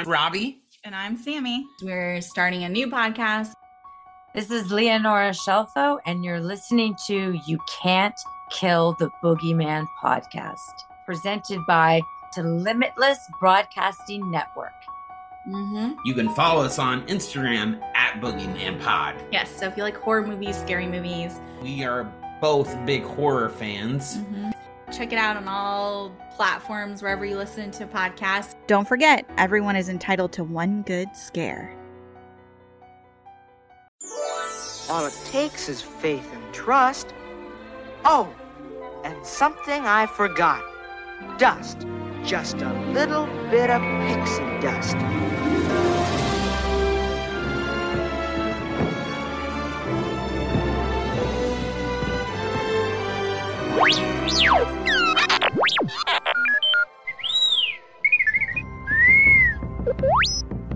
[0.00, 0.62] I'm Robbie.
[0.82, 1.66] And I'm Sammy.
[1.82, 3.52] We're starting a new podcast.
[4.34, 8.14] This is Leonora Shelfo, and you're listening to You Can't
[8.50, 10.56] Kill the Boogeyman podcast,
[11.04, 12.00] presented by
[12.32, 14.72] to Limitless Broadcasting Network.
[15.46, 15.98] Mm-hmm.
[16.06, 19.22] You can follow us on Instagram at Boogeyman Pod.
[19.30, 24.16] Yes, so if you like horror movies, scary movies, We are both big horror fans.
[24.16, 24.50] Mm-hmm.
[24.92, 28.54] check it out on all platforms wherever you listen to podcasts.
[28.66, 31.76] Don't forget, everyone is entitled to one good scare.
[34.88, 37.12] All it takes is faith and trust.
[38.06, 38.34] Oh,
[39.04, 40.64] and something I forgot.
[41.36, 41.86] Dust.
[42.24, 44.96] Just a little bit of pixie dust.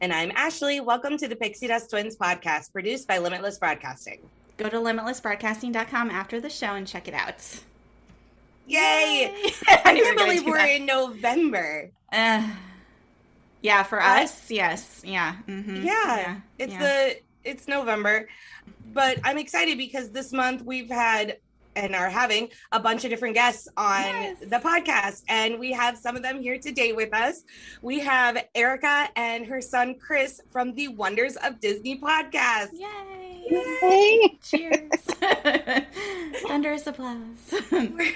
[0.00, 0.80] And I'm Ashley.
[0.80, 4.20] Welcome to the Pixie Dust Twins podcast, produced by Limitless Broadcasting.
[4.56, 7.36] Go to limitlessbroadcasting.com after the show and check it out.
[8.66, 9.34] Yay!
[9.68, 10.70] I I knew we were can't believe we're that.
[10.70, 11.90] in November.
[12.12, 12.48] Uh,
[13.62, 15.02] yeah, for Uh, us, yes.
[15.04, 15.36] Yeah.
[15.46, 16.78] mhm, Yeah, it's yeah.
[16.78, 18.28] the it's November,
[18.92, 21.38] but I'm excited because this month we've had
[21.76, 24.38] and are having a bunch of different guests on Yes.
[24.40, 27.44] the podcast, and we have some of them here today with us.
[27.82, 32.68] We have Erica and her son Chris from the Wonders of Disney podcast.
[32.72, 34.38] Yay!
[34.42, 34.90] Cheers!
[36.46, 37.18] Thunderous applause.
[37.72, 38.12] We're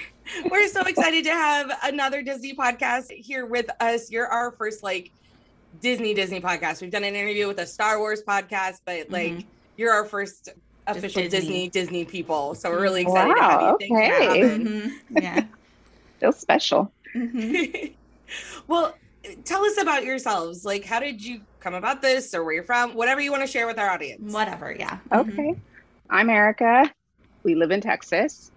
[0.49, 4.09] we're so excited to have another Disney podcast here with us.
[4.11, 5.11] You're our first like
[5.81, 6.81] Disney Disney podcast.
[6.81, 9.45] We've done an interview with a Star Wars podcast, but like Mhm.
[9.77, 10.49] you're our first
[10.87, 11.29] official Disney.
[11.39, 11.69] Disney.
[11.69, 12.55] Disney people.
[12.55, 13.95] So we're really excited to Wow, have you.
[13.95, 14.39] Thanks for okay.
[14.41, 14.65] having.
[14.65, 14.91] Mhm,
[15.21, 15.45] Yeah.
[16.19, 16.93] Feels special.
[17.15, 17.95] Mhm.
[18.67, 18.95] well,
[19.43, 20.65] tell us about yourselves.
[20.65, 22.93] Like, how did you come about this, or where you're from?
[22.93, 24.33] Whatever you want to share with our audience.
[24.33, 24.99] Whatever, yeah.
[25.11, 25.19] Mhm.
[25.33, 25.55] Okay.
[26.09, 26.91] I'm Erica.
[27.43, 28.51] We live in Texas.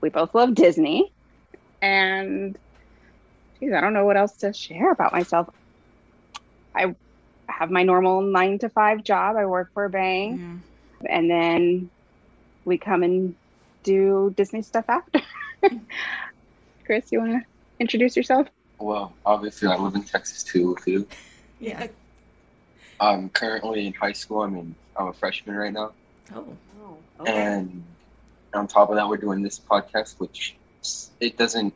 [0.00, 1.12] We both love Disney.
[1.82, 2.56] And
[3.60, 5.48] geez, I don't know what else to share about myself.
[6.74, 6.94] I
[7.48, 9.36] have my normal nine to five job.
[9.36, 10.40] I work for a bank.
[10.40, 10.60] Mhm.
[11.04, 11.90] And then
[12.64, 13.34] we come and
[13.82, 15.20] do Disney stuff after.
[16.84, 17.40] Chris, you want to
[17.78, 18.48] introduce yourself?
[18.78, 21.06] Well, obviously, I live in Texas too with you.
[21.60, 21.86] Yeah.
[23.00, 24.40] I'm currently in high school.
[24.40, 25.92] I mean, I'm a freshman right now.
[26.34, 26.46] Oh.
[26.82, 27.32] Oh, okay.
[27.32, 27.84] And
[28.54, 30.56] on top of that, we're doing this podcast, which
[31.20, 31.74] it doesn't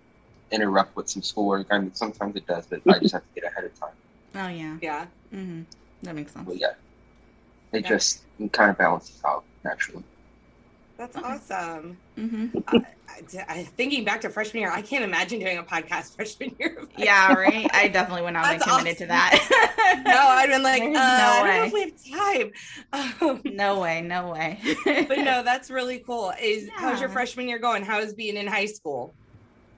[0.51, 1.69] interrupt with some schoolwork.
[1.71, 3.91] I mean, sometimes it does, but I just have to get ahead of time.
[4.33, 4.77] Oh, yeah.
[4.81, 5.07] yeah.
[5.33, 5.63] hmm
[6.05, 6.47] That makes sense.
[6.47, 6.75] But yeah,
[7.73, 7.89] it Yeah.
[7.89, 8.23] just
[8.53, 10.03] kind of balances out naturally.
[10.97, 11.27] That's Okay.
[11.27, 11.97] awesome.
[12.17, 12.83] hmm I,
[13.49, 16.85] I, thinking back to freshman year, I can't imagine doing a podcast freshman year.
[16.97, 17.69] Yeah, right?
[17.73, 20.03] I definitely would not have been That's committed to that.
[20.07, 21.49] no, I'd been like, uh, no I way.
[21.49, 23.21] don't know if we have time.
[23.29, 24.59] Um, No way, no way.
[24.85, 26.33] but no, that's really cool.
[26.41, 27.83] Is how's your freshman year going?
[27.85, 29.15] How is being in high school?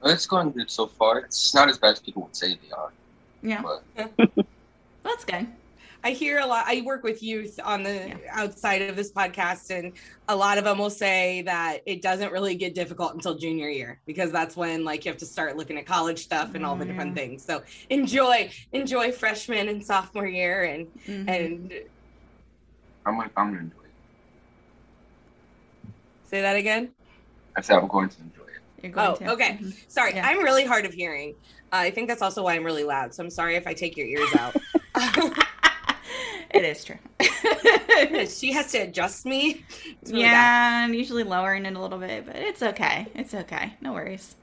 [0.02, 1.18] Well, it's going good so far.
[1.20, 2.92] It's not as bad as people would say they are.
[3.42, 4.36] Yeah, But
[5.04, 5.46] that's good.
[6.04, 6.64] I hear a lot.
[6.66, 9.92] I work with youth on the outside of this podcast, and
[10.28, 14.00] a lot of them will say that it doesn't really get difficult until junior year
[14.04, 16.84] because that's when like you have to start looking at college stuff and all the
[16.84, 17.44] different things.
[17.44, 21.28] So enjoy, enjoy freshman and sophomore year, and Mm-hmm.
[21.28, 21.72] and
[23.06, 23.90] I'm gonna, I'm gonna enjoy it.
[26.24, 26.90] say that again.
[27.56, 28.86] I said I'm going to enjoy it.
[28.88, 29.30] You're Oh, to.
[29.32, 29.60] okay.
[29.88, 31.34] Sorry, I'm really hard of hearing.
[31.72, 33.14] Uh, I think that's also why I'm really loud.
[33.14, 34.56] So I'm sorry if I take your ears out.
[36.52, 36.98] It is true.
[38.28, 39.64] she has to adjust me.
[40.02, 40.30] It's really bad.
[40.30, 43.06] yeah, I'm usually lowering it a little bit, but it's okay.
[43.14, 43.74] It's okay.
[43.80, 44.34] No worries.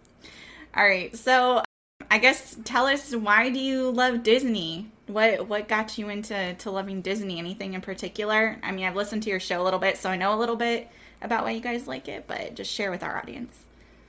[0.76, 1.16] All right.
[1.16, 1.64] So,
[2.10, 4.90] I guess tell us why do you love Disney?
[5.08, 7.38] What what got you into to loving Disney?
[7.38, 8.58] Anything in particular?
[8.64, 10.56] I mean, I've listened to your show a little bit, so I know a little
[10.56, 10.88] bit
[11.22, 13.56] about why you guys like it, but just share with our audience.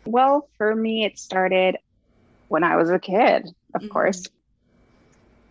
[0.07, 1.77] Well, for me, it started
[2.49, 3.89] when I was a kid, of mm-hmm.
[3.89, 4.27] course.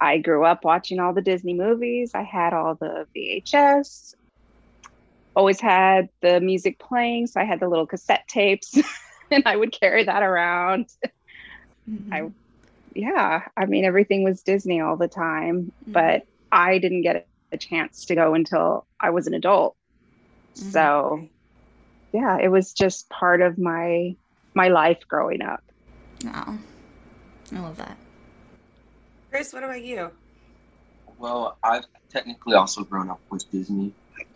[0.02, 2.12] I grew up watching all the Disney movies.
[2.14, 4.16] I had all the VHS,
[5.36, 7.28] always had the music playing.
[7.28, 8.78] So I had the little cassette tapes
[9.32, 10.88] and I would carry that around.
[11.90, 12.14] Mm-hmm.
[12.14, 12.30] I,
[12.94, 15.92] yeah, I mean, everything was Disney all the time, mm-hmm.
[15.92, 19.76] but I didn't get a chance to go until I was an adult.
[20.56, 20.70] Mm-hmm.
[20.72, 21.28] So,
[22.12, 24.16] yeah, it was just part of my
[24.56, 25.64] my life growing up.
[26.24, 26.58] Wow,
[27.56, 27.98] I love that.
[29.30, 30.12] Chris, what about you?
[31.18, 33.94] Well, I've technically also grown up with Disney,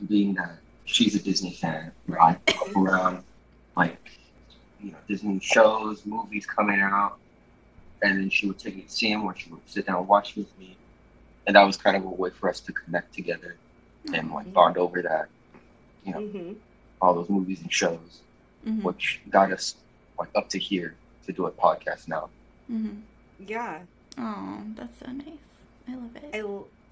[0.08, 1.92] being that she's a Disney fan.
[2.20, 3.24] I up around
[3.76, 3.98] like
[4.82, 7.18] you know Disney shows, movies coming out,
[8.02, 10.08] and then she would take me to see them, or she would sit down and
[10.08, 10.78] watch with me,
[11.48, 13.56] and that was kind of a way for us to connect together
[14.14, 15.30] and like bond over that,
[16.06, 16.56] you know, Mhm.
[17.02, 18.22] all those movies and shows,
[18.66, 18.84] Mhm.
[18.84, 19.76] which got us
[20.20, 22.30] like up to here to do a podcast now.
[22.70, 23.00] Mm-hmm.
[23.48, 23.80] Yeah.
[24.18, 25.28] Oh, that's so nice.
[25.88, 26.30] I love it.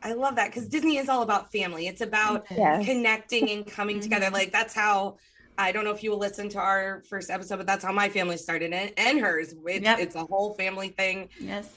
[0.03, 1.87] I, I love that because Disney is all about family.
[1.87, 2.85] It's about Yes.
[2.85, 4.03] connecting and coming mm-hmm.
[4.03, 4.29] together.
[4.29, 5.17] Like that's how
[5.57, 8.09] I don't know if you will listen to our first episode, but that's how my
[8.09, 9.53] family started and, and hers.
[9.65, 9.99] It's, Yep.
[9.99, 11.29] it's a whole family thing.
[11.39, 11.69] Yes,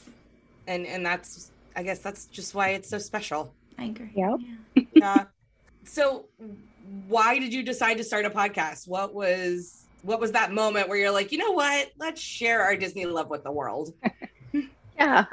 [0.67, 3.52] And and that's I guess that's just why it's so special.
[3.79, 4.11] I agree.
[4.14, 4.87] Yep.
[4.94, 5.25] Yeah.
[5.85, 6.26] so
[7.08, 8.88] why did you decide to start a podcast?
[8.88, 11.91] What was what was that moment where you're like, you know what?
[11.99, 13.94] Let's share our Disney love with the world.
[14.99, 15.26] Yeah.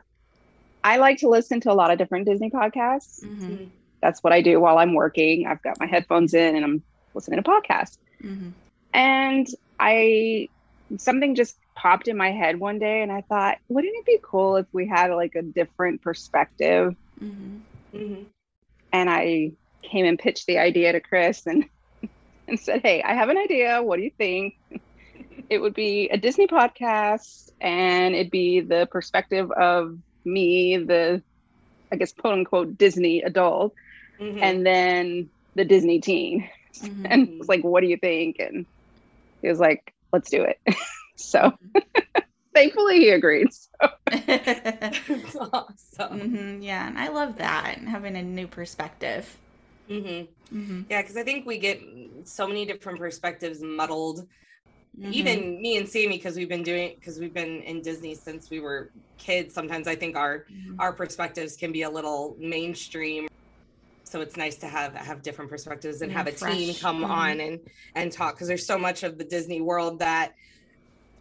[0.83, 3.23] I like to listen to a lot of different Disney podcasts.
[3.23, 3.65] Mm-hmm.
[4.01, 5.45] That's what I do while I'm working.
[5.45, 7.97] I've got my headphones in and I'm listening to podcasts.
[8.23, 8.49] Mm-hmm.
[8.93, 9.47] And
[9.79, 10.49] I
[10.97, 14.57] something just popped in my head one day and I thought, wouldn't it be cool
[14.57, 16.95] if we had like a different perspective?
[17.21, 17.57] Mm-hmm.
[17.95, 18.23] Mm-hmm.
[18.91, 19.51] And I
[19.83, 21.65] came and pitched the idea to Chris and
[22.47, 23.81] and said, Hey, I have an idea.
[23.81, 24.57] What do you think?
[25.49, 31.23] It would be a Disney podcast and it'd be the perspective of me, the
[31.91, 33.73] I guess quote unquote Disney adult,
[34.19, 34.41] Mhm.
[34.41, 36.49] and then the Disney teen.
[36.83, 37.05] Mm-hmm.
[37.09, 38.37] And it was like, what do you think?
[38.39, 38.65] And
[39.41, 40.57] he was like, let's do it.
[41.17, 41.51] so
[42.55, 43.47] thankfully he agreed.
[43.53, 46.19] So That's awesome.
[46.19, 49.37] hmm Yeah, and I love that having a new perspective.
[49.89, 50.57] Mm-hmm.
[50.57, 50.81] Mm-hmm.
[50.89, 51.81] Yeah, because I think we get
[52.25, 54.27] so many different perspectives muddled.
[54.99, 55.13] Mhm.
[55.13, 58.59] Even me and Sammy, because we've been doing, because we've been in Disney since we
[58.59, 59.53] were kids.
[59.53, 60.79] Sometimes I think our Mm-hmm.
[60.81, 63.27] our perspectives can be a little mainstream.
[64.03, 66.81] So it's nice to have have different perspectives and Yeah, have a team fresh.
[66.81, 67.09] come Mhm.
[67.09, 67.59] on and
[67.95, 70.33] and talk because there's so much of the Disney world that.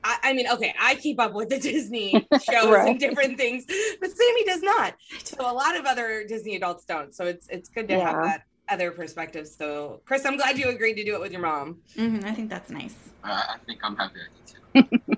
[0.03, 2.13] I, I mean, okay, I keep up with the Disney
[2.51, 2.89] shows Right.
[2.89, 3.67] and different things,
[4.01, 4.95] but Sammy does not.
[5.25, 7.15] So a lot of other Disney adults don't.
[7.15, 9.55] So it's it's good to have that other perspectives.
[9.57, 11.79] So Chris, I'm glad you agreed to do it with your mom.
[11.97, 12.95] Mhm, I think that's nice.
[13.25, 14.29] Uh, I think I'm happy I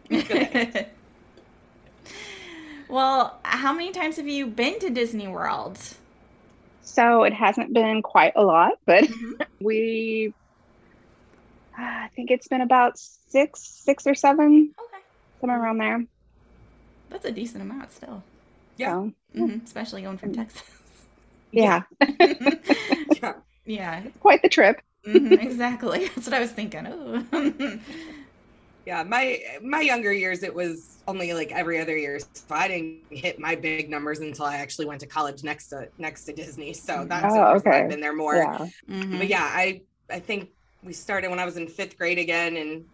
[0.09, 0.85] did too.
[2.89, 5.79] well, how many times have you been to Disney World?
[6.85, 9.47] so it hasn't been quite a lot, but Mhm.
[9.61, 10.35] we
[11.79, 15.03] I think it's been about six, six or seven, Okay,
[15.41, 16.05] somewhere around there.
[17.09, 18.23] that's a decent amount still,
[18.77, 18.91] Yeah.
[18.93, 20.63] So, Mhm, especially going from Texas.
[21.53, 21.83] Yeah,
[23.23, 23.35] Yeah.
[23.65, 24.81] yeah, quite the trip.
[25.07, 26.07] mhm, exactly.
[26.15, 26.87] That's what I was thinking.
[26.87, 27.79] Oh.
[28.85, 32.19] Yeah, my my younger years, it was only like every other year.
[32.19, 35.89] So I didn't hit my big numbers until I actually went to college next to
[35.99, 36.73] next to Disney.
[36.75, 37.83] So that's Oh, okay.
[37.83, 38.39] I've been there more.
[38.39, 38.67] Yeah.
[38.91, 39.19] Mhm.
[39.19, 40.51] But yeah, I I think
[40.83, 42.87] we started when I was in fifth grade again, and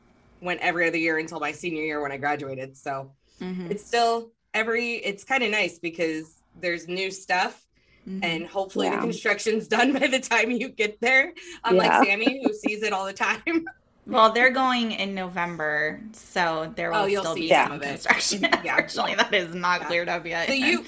[0.43, 2.77] went every other year until my senior year when I graduated.
[2.77, 3.71] So Mhm.
[3.71, 4.95] it's still every.
[4.97, 7.65] It's kind of nice because there's new stuff.
[8.09, 8.25] Mhm.
[8.25, 11.35] And hopefully the construction's done by the time you get there.
[11.65, 12.03] Unlike Yeah.
[12.05, 13.43] Sammy, who sees it all the time.
[14.11, 18.41] Well, they're going in November, so there will Oh, still be some some of construction.
[18.41, 18.57] Yeah.
[18.79, 20.49] Unfortunately, that is not cleared up yet.
[20.49, 20.83] So you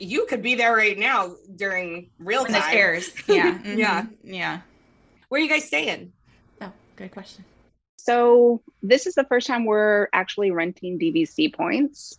[0.00, 2.62] you could be there right now during real when time.
[2.62, 3.12] this airs.
[3.28, 3.58] Yeah.
[3.58, 4.06] mhm, Yeah.
[4.24, 4.60] Yeah.
[5.28, 6.12] Where are you guys staying?
[6.60, 7.44] Oh, good question.
[7.96, 12.18] So this is the first time we're actually renting DVC points.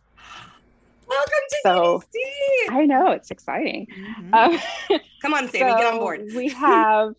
[1.07, 2.69] Welcome to So- DVC.
[2.75, 3.87] I know it's exciting.
[3.95, 4.33] Mhm.
[4.33, 6.25] Um, Come on, Sammy, get on board.
[6.35, 7.15] we have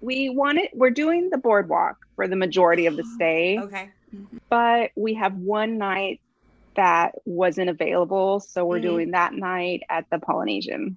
[0.00, 3.90] we wanted we're doing the boardwalk for the majority of the stay, Okay.
[4.48, 6.20] but we have one night
[6.74, 8.82] that wasn't available, so we're Mhm.
[8.82, 10.96] doing that night at the Polynesian.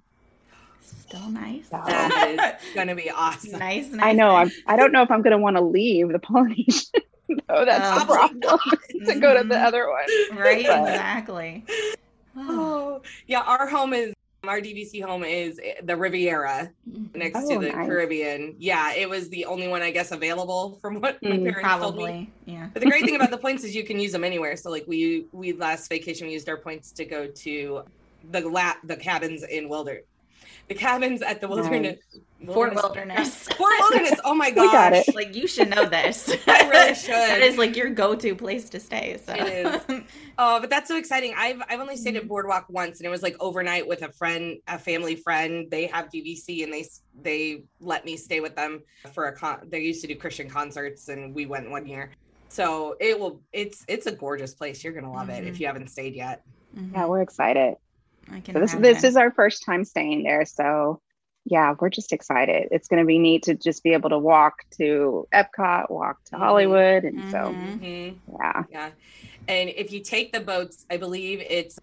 [0.80, 1.68] Still nice.
[1.68, 3.58] That is gonna be awesome.
[3.58, 4.02] nice, nice.
[4.04, 4.52] I know nice.
[4.66, 7.02] I'm I don't know if I'm gonna want to leave the Polynesian
[7.48, 7.64] though.
[7.64, 8.14] That's the Oh.
[8.16, 10.38] Probably problem to go to the other one.
[10.38, 11.64] Right, But- exactly.
[12.36, 13.40] Oh, yeah.
[13.40, 14.12] Our home is
[14.44, 16.70] our DVC home is the Riviera
[17.14, 17.86] next Oh, to the nice.
[17.88, 18.54] Caribbean.
[18.58, 21.96] Yeah, it was the only one I guess available from what my Mm, parents told
[21.96, 22.04] me.
[22.04, 22.32] Probably.
[22.44, 22.68] Yeah.
[22.72, 24.56] But the great thing about the points is you can use them anywhere.
[24.56, 27.82] So like we we last vacation we used our points to go to
[28.30, 30.02] the la- the cabins in Wilder.
[30.68, 31.98] The cabins at the wilderness.
[32.46, 33.48] Fort Wilderness.
[33.56, 34.20] Fort Wilderness.
[34.24, 34.72] Oh my We gosh.
[34.72, 35.14] got it.
[35.14, 36.28] Like you should know this.
[36.46, 37.10] I really should.
[37.14, 39.18] that is like your go-to place to stay.
[39.24, 40.02] So It is.
[40.38, 41.34] Oh, but that's so exciting.
[41.36, 42.24] I've I've only stayed Mm-hmm.
[42.24, 45.66] at Boardwalk once and it was like overnight with a friend, a family friend.
[45.70, 46.84] They have DVC and they
[47.22, 48.82] they let me stay with them
[49.12, 52.10] for a con they used to do Christian concerts and we went one year.
[52.48, 54.84] So it will it's it's a gorgeous place.
[54.84, 55.60] You're gonna love it if Mhm.
[55.60, 56.42] you haven't stayed yet.
[56.76, 56.92] Mhm.
[56.92, 57.76] Yeah, we're excited.
[58.30, 59.08] I can So this this imagine.
[59.08, 61.00] is our first time staying there, so
[61.44, 62.68] yeah, we're just excited.
[62.72, 66.36] It's going to be neat to just be able to walk to Epcot, walk to
[66.36, 66.38] Mhm.
[66.38, 67.80] Hollywood, and so Mhm.
[67.80, 68.18] Mhm.
[68.40, 68.90] yeah, Yeah.
[69.48, 71.78] And if you take the boats, I believe it's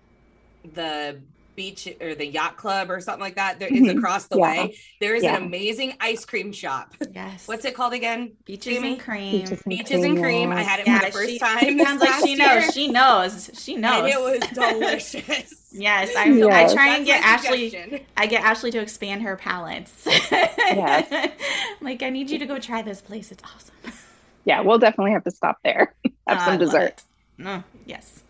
[0.66, 1.22] the
[1.56, 3.60] beach or the yacht club or something like that.
[3.60, 3.98] There is Mhm.
[3.98, 4.64] across the Yeah.
[4.66, 4.78] way.
[5.00, 5.38] There is Yeah.
[5.38, 6.96] an amazing ice cream shop.
[7.14, 7.48] yes.
[7.48, 8.34] What's it called again?
[8.46, 8.94] Beaches Jamie?
[8.94, 9.32] and cream.
[9.42, 10.52] Beaches and Beaches and cream.
[10.52, 11.60] I had it Yeah, for the first she, time.
[11.60, 12.62] she sounds like she knows.
[12.64, 13.50] year, She knows.
[13.54, 14.00] She knows.
[14.00, 15.60] And it was delicious.
[15.74, 16.72] Yes, I, Yes.
[16.72, 18.06] I try and get Ashley.
[18.16, 20.06] I get Ashley to expand her palettes.
[20.06, 21.32] Yes.
[21.82, 23.32] like I need you to go try this place.
[23.32, 24.00] It's awesome.
[24.46, 25.96] yeah, we'll definitely have to stop there,
[26.28, 26.84] have ah, I some dessert.
[26.84, 27.04] it.
[27.38, 28.24] No, yes.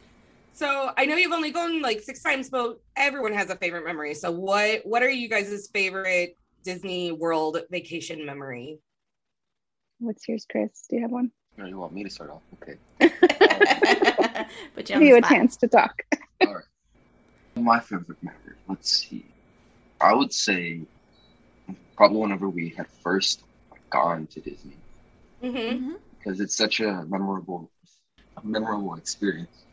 [0.54, 4.14] So I know you've only gone like six times, but everyone has a favorite memory.
[4.14, 8.80] So what what are you guys' favorite Disney World vacation memory?
[10.00, 10.86] What's yours, Chris?
[10.90, 11.32] Do you have one?
[11.58, 12.42] No, you want me to start off?
[12.62, 12.78] Okay.
[14.76, 16.02] but Give you a chance to talk.
[16.42, 16.64] All right.
[17.58, 18.56] My favorite memory.
[18.68, 19.34] Let's see.
[20.00, 20.88] I would say
[21.96, 23.44] probably whenever we had first
[23.92, 24.82] gone to Disney
[25.44, 25.96] Mm-hmm.
[26.12, 27.72] because it's such a memorable,
[28.38, 29.66] a memorable experience.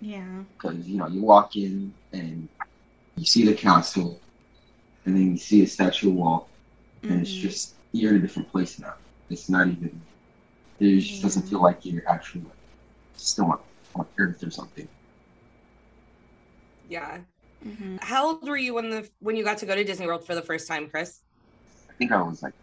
[0.00, 0.44] Yeah.
[0.56, 2.48] Because you know you walk in and
[3.16, 4.22] you see the castle,
[5.04, 6.52] and then you see a statue wall,
[7.08, 7.40] and it's Mhm.
[7.40, 8.94] just you're in a different place now.
[9.30, 10.06] It's not even.
[10.78, 12.58] It just doesn't feel like you're actually like,
[13.16, 13.58] still on,
[13.94, 14.88] on Earth or something.
[16.88, 17.18] Yeah.
[17.64, 18.00] Mhm.
[18.02, 20.34] How old were you when the when you got to go to Disney World for
[20.34, 21.20] the first time, Chris?
[21.90, 22.54] I think I was like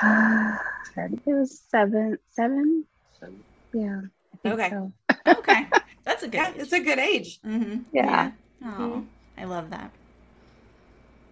[0.96, 2.84] it was seven, seven.
[3.18, 3.42] seven.
[3.74, 4.00] Yeah.
[4.32, 4.70] I think Okay.
[4.70, 4.92] so.
[5.38, 5.66] Okay,
[6.04, 6.34] that's a good.
[6.34, 7.40] Yeah, it's a good age.
[7.42, 7.80] mm-hmm.
[7.92, 8.30] Yeah.
[8.64, 9.04] Oh,
[9.36, 9.90] I love that.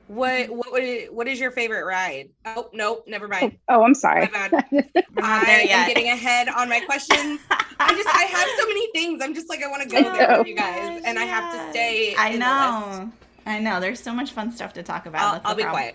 [0.08, 2.30] What what would what is your favorite ride?
[2.46, 3.58] Oh nope, never Oh, mind.
[3.68, 4.22] oh, I'm sorry.
[4.32, 4.52] My bad.
[5.22, 7.40] I am getting ahead on my questions.
[7.78, 9.20] I just I have so many things.
[9.22, 11.70] I'm just like I want to go there with you guys, and I have to
[11.70, 12.14] stay.
[12.16, 13.00] I in the list.
[13.00, 13.12] know.
[13.46, 13.80] I know.
[13.80, 15.22] There's so much fun stuff to talk about.
[15.22, 15.92] I'll, That's the I'll be problem.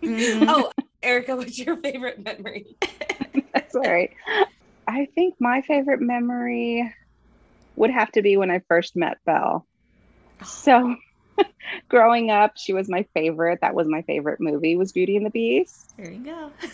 [0.00, 0.40] quiet.
[0.40, 0.46] Mhm.
[0.48, 0.70] Oh,
[1.02, 2.76] Erica, what's your favorite memory?
[3.52, 4.10] That's all right.
[4.86, 6.94] I think my favorite memory
[7.74, 9.66] would have to be when I first met Belle.
[10.44, 10.96] So
[11.88, 13.60] growing up, she was my favorite.
[13.60, 15.94] That was my favorite movie was Beauty and the Beast.
[15.96, 16.50] There you go.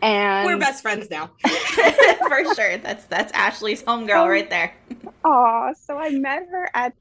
[0.00, 1.30] And We're best friends now.
[1.44, 2.76] For sure.
[2.78, 4.28] That's that's Ashley's homegirl Oh.
[4.28, 4.72] right there.
[5.24, 6.92] Aw, so I met her at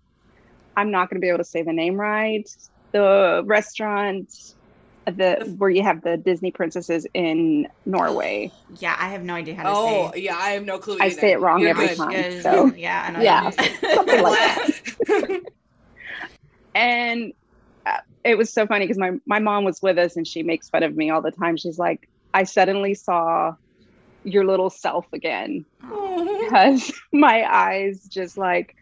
[0.76, 2.50] I'm not gonna be able to say the name right.
[2.92, 4.56] The restaurant
[5.06, 8.52] the where you have the Disney princesses in Norway.
[8.80, 10.02] Yeah, I have no idea how to Oh, say.
[10.06, 10.98] Oh, yeah, I have no clue.
[11.00, 11.98] I say it wrong You're every good.
[11.98, 12.12] time.
[12.12, 12.42] Good.
[12.42, 13.22] So yeah, I know.
[13.22, 14.40] yeah, something like
[15.08, 15.42] that.
[16.76, 17.34] And
[17.86, 20.70] uh, it was so funny because my my mom was with us and she makes
[20.70, 21.58] fun of me all the time.
[21.58, 23.54] She's like, I suddenly saw
[24.24, 25.66] your little self again
[26.42, 28.74] because my eyes just like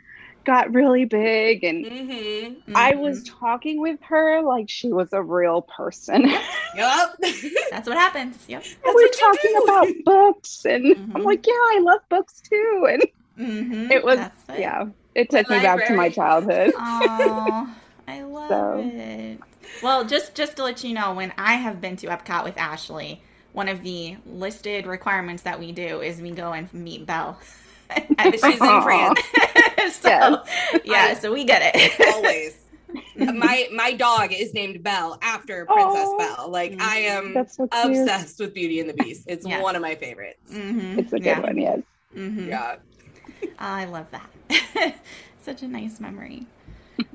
[0.46, 2.56] got really big and Mhm.
[2.76, 3.00] I Mhm.
[3.02, 6.26] was talking with her like she was a real person.
[6.30, 6.44] and
[6.76, 7.16] Yup.
[7.72, 8.38] That's what happens.
[8.48, 8.64] Yep.
[8.94, 11.26] we're talking about books and I'm Mhm.
[11.26, 12.88] like, yeah, I love books too.
[12.90, 13.04] And
[13.40, 13.92] Mm-hmm.
[13.92, 14.20] it was
[14.58, 14.84] yeah,
[15.16, 16.12] it took me back to my library.
[16.12, 16.72] childhood.
[18.12, 19.40] I love So- it.
[19.82, 23.22] Well, just just to let you know, when I have been to Epcot with Ashley,
[23.54, 27.38] one of the listed requirements that we do is we go and meet Belle.
[28.18, 29.20] And she's in France.
[29.92, 30.42] so
[30.86, 32.14] yeah, so we get it.
[32.14, 32.58] always.
[33.38, 36.18] my my dog is named Belle after Princess Oh.
[36.18, 36.50] Belle.
[36.50, 39.26] Like I am so obsessed with Beauty and the Beast.
[39.28, 39.62] It's Yes.
[39.62, 40.40] one of my favorites.
[40.54, 40.98] Mhm.
[41.00, 41.40] It's a good Yeah.
[41.42, 41.80] one, yes.
[42.16, 42.48] Mhm.
[42.48, 42.76] Yeah.
[43.44, 44.96] Oh, I love that.
[45.44, 46.46] Such a nice memory.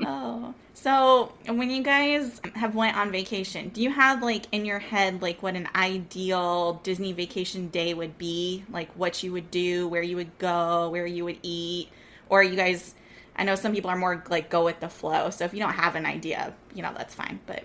[0.04, 4.78] Oh, so when you guys have went on vacation, do you have like in your
[4.78, 8.64] head like what an ideal Disney vacation day would be?
[8.70, 11.88] Like what you would do, where you would go, where you would eat,
[12.28, 12.94] or you guys?
[13.36, 15.30] I know some people are more like go with the flow.
[15.30, 17.40] So if you don't have an idea, you know that's fine.
[17.46, 17.64] But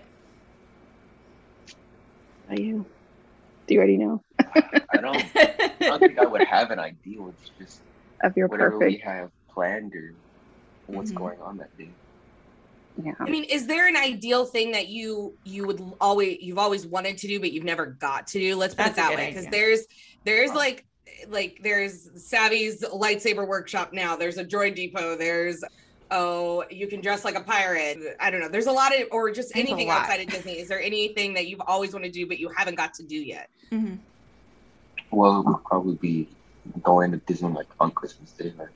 [2.48, 2.86] Are you?
[3.66, 4.22] Do you already know
[4.92, 5.24] I don't.
[5.36, 7.30] I don't think I would have an ideal.
[7.30, 7.82] It's just
[8.22, 10.14] of your whatever we have planned or
[10.86, 11.16] what's Mhm.
[11.16, 11.94] going on that day.
[13.02, 13.12] Yeah.
[13.18, 17.18] I mean, is there an ideal thing that you you would always you've always wanted
[17.18, 18.56] to do but you've never got to do?
[18.56, 19.58] Let's put That's it that way because idea.
[19.58, 19.86] there's
[20.24, 20.84] there's like
[21.28, 24.16] like there's Savi's lightsaber workshop now.
[24.16, 25.16] There's a droid depot.
[25.16, 25.64] There's
[26.10, 27.98] oh you can dress like a pirate.
[28.20, 28.48] I don't know.
[28.48, 30.58] There's a lot of or just There's anything outside of Disney.
[30.58, 33.16] Is there anything that you've always wanted to do but you haven't got to do
[33.16, 33.48] yet?
[33.70, 33.94] mm-hmm.
[35.10, 36.28] Well, it would probably be
[36.82, 38.52] going to Disney like on Christmas Day.
[38.58, 38.68] Like,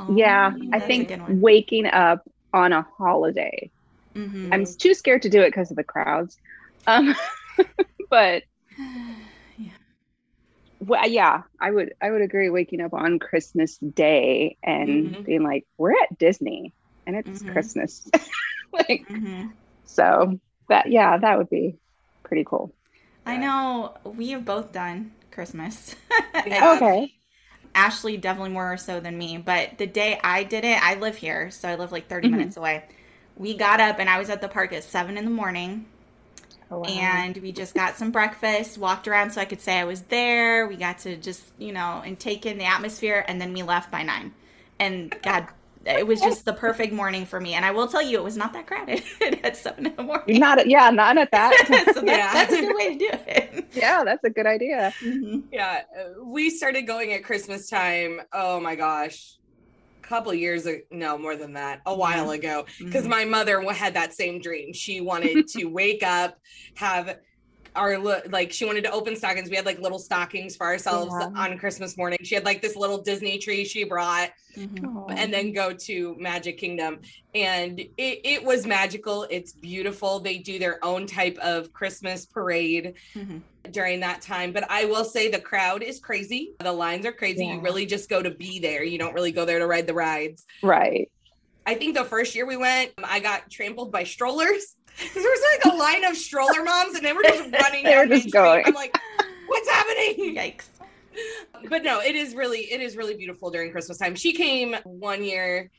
[0.00, 3.70] Oh, Yeah, I think waking up on a holiday.
[4.14, 4.50] Mhm.
[4.52, 6.38] I'm too scared to do it because of the crowds.
[6.86, 7.14] Um,
[8.10, 8.44] but
[9.56, 9.72] yeah.
[10.78, 12.48] well, yeah, I would I would agree.
[12.50, 15.24] Waking up on Christmas Day and Mhm.
[15.24, 16.74] being like, we're at Disney
[17.06, 17.42] and it's Mhm.
[17.42, 18.06] Christmas.
[18.72, 19.52] like Mhm.
[19.84, 21.76] so that yeah, that would be
[22.24, 22.74] pretty cool.
[23.26, 25.94] I know we have both done Christmas.
[26.62, 27.19] Okay.
[27.74, 31.50] Ashley definitely more so than me, but the day I did it, I live here,
[31.50, 32.28] so I live like 30 Mhm.
[32.28, 32.84] minutes away.
[33.36, 35.86] We got up and I was at the park at 7 in the morning
[36.70, 37.22] Oh, wow.
[37.24, 40.66] and we just got some breakfast, walked around so I could say I was there.
[40.66, 43.90] We got to just, you know, and take in the atmosphere and then we left
[43.90, 44.32] by 9.
[44.78, 45.48] And God,
[45.86, 47.54] it was just the perfect morning for me.
[47.54, 49.02] And I will tell you, it was not that crowded
[49.42, 50.38] at 7 in the morning.
[50.38, 51.54] not not not at that.
[51.94, 52.32] so that's, Yeah.
[52.32, 53.68] that's a good way to do it.
[53.72, 54.92] yeah, that's a good idea.
[55.02, 55.44] Mhm.
[55.52, 58.20] Yeah, uh, we started going at Christmas time.
[58.32, 59.36] Oh my gosh,
[60.04, 62.66] a couple years ago, no more than that, a while ago.
[62.78, 63.10] Because Mhm.
[63.10, 64.72] my mother had that same dream.
[64.74, 66.38] She wanted to wake up,
[66.74, 67.18] have
[67.76, 69.48] our li- like she wanted to open stockings.
[69.50, 71.30] We had like little stockings for ourselves Yeah.
[71.36, 72.18] on Christmas morning.
[72.22, 75.06] She had like this little Disney tree she brought, Mhm.
[75.16, 77.00] and then go to Magic Kingdom.
[77.34, 77.90] And it,
[78.24, 79.24] it was magical.
[79.30, 80.20] It's beautiful.
[80.20, 83.42] They do their own type of Christmas parade Mhm.
[83.70, 84.52] during that time.
[84.52, 86.52] But I will say the crowd is crazy.
[86.60, 87.46] The lines are crazy.
[87.46, 88.82] You really just go to be there.
[88.82, 90.44] You don't really go there to ride the rides.
[90.62, 91.10] Right.
[91.66, 94.76] I think the first year we went, I got trampled by strollers.
[94.98, 95.49] 'Cause There was like a
[95.92, 98.32] line of stroller moms and they were just running They were down Main just Street.
[98.32, 98.62] going.
[98.66, 98.96] I'm like,
[99.46, 100.36] what's happening?
[100.36, 100.64] Yikes.
[101.68, 104.14] but no, it is really it is really beautiful during Christmas time.
[104.14, 105.70] She came one year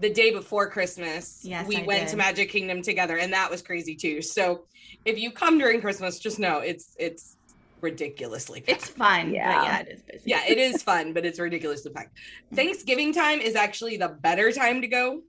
[0.00, 1.40] the day before Christmas.
[1.44, 2.08] Yes, we I went did.
[2.10, 4.20] to Magic Kingdom together and that was crazy too.
[4.22, 4.64] So
[5.04, 7.36] if you come during Christmas, just know it's it's
[7.80, 8.70] ridiculously packed.
[8.82, 9.32] It's fun.
[9.34, 9.54] Yeah.
[9.60, 10.22] But yeah, it is busy.
[10.30, 12.16] yeah, it is fun, but it's ridiculously packed.
[12.16, 12.56] Mm-hmm.
[12.56, 15.22] Thanksgiving time is actually the better time to go.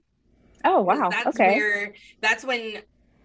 [0.64, 1.08] Oh wow.
[1.10, 1.56] That's okay.
[1.56, 2.78] where that's when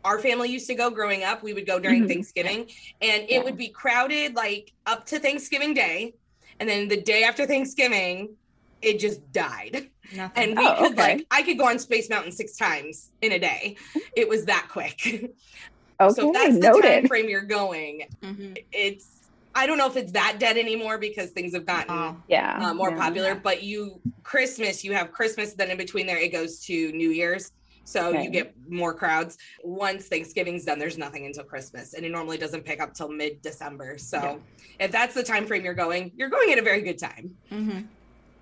[0.03, 1.43] our family used to go growing up.
[1.43, 2.07] We would go during Mhm.
[2.07, 2.59] Thanksgiving
[3.01, 3.43] and it Yeah.
[3.43, 6.13] would be crowded like up to Thanksgiving Day.
[6.59, 8.35] And then the day after Thanksgiving,
[8.81, 9.89] it just died.
[10.15, 10.43] Nothing.
[10.49, 11.01] And we Oh, could okay.
[11.17, 13.75] like I could go on Space Mountain six times in a day.
[14.15, 14.99] It was that quick.
[16.01, 16.13] okay.
[16.13, 18.07] so that's the time frame you're going.
[18.21, 18.57] Mhm.
[18.71, 19.07] It's
[19.53, 22.69] I don't know if it's that dead anymore because things have gotten Oh, Yeah.
[22.69, 22.95] uh, more yeah.
[22.97, 23.35] popular.
[23.35, 27.51] But you Christmas, you have Christmas, then in between there it goes to New Year's.
[27.83, 29.37] So you get more crowds.
[29.63, 33.41] Once Thanksgiving's done, there's nothing until Christmas, and it normally doesn't pick up till mid
[33.41, 33.97] December.
[33.97, 34.85] So Yeah.
[34.85, 37.35] if that's the time frame you're going, you're going at a very good time.
[37.51, 37.87] mhm.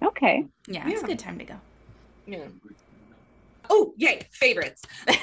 [0.03, 0.45] Okay.
[0.67, 1.55] Yeah, it's a good time to go.
[2.27, 2.47] Yeah.
[3.69, 4.27] Oh, yay!
[4.31, 4.83] Favorites.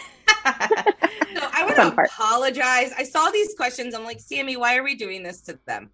[0.47, 2.93] So I want to apologize.
[2.97, 3.95] I saw these questions.
[3.95, 5.91] I'm like, Sammy, why are we doing this to them?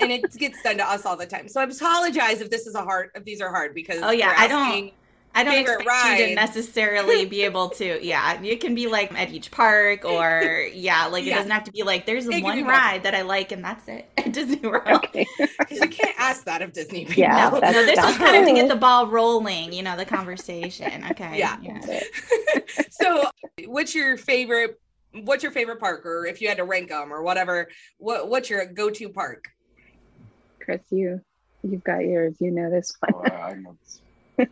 [0.00, 1.48] And it gets done to us all the time.
[1.48, 4.28] So I apologize if this is a hard, if these are hard because Oh, yeah,
[4.28, 4.92] we're I don't- asking-
[5.38, 8.04] I don't Favorite expect you to necessarily be able to.
[8.04, 11.72] Yeah, it can be like at each park, or yeah, like it doesn't have to
[11.72, 14.58] be like there's It one be ride that I like and that's it at Disney
[14.68, 14.86] World.
[15.04, 15.26] Okay.
[15.38, 17.04] 'cause you can't ask that of Disney.
[17.04, 17.22] people.
[17.22, 20.04] Yeah, no, no, this was kind of to get the ball rolling, you know, the
[20.04, 21.04] conversation.
[21.12, 21.38] Okay.
[21.38, 21.56] Yeah.
[22.90, 23.30] so
[23.66, 24.80] what's your favorite?
[25.22, 27.68] What's your favorite park, or if you had to rank them, or whatever?
[27.98, 29.48] What What's your go-to park?
[30.60, 31.20] Chris, you
[31.62, 32.34] you've got yours.
[32.40, 33.30] You know this one.
[34.38, 34.46] Oh,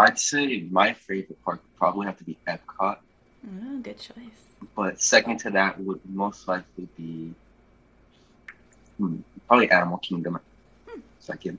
[0.00, 0.12] I I know this.
[0.12, 2.96] I'd say my favorite park would probably have to be Epcot,
[3.46, 4.16] Oh, good choice.
[4.76, 7.34] but second to that would most likely be
[8.98, 9.16] Hmm,
[9.48, 10.38] probably Animal Kingdom.
[11.18, 11.58] Second.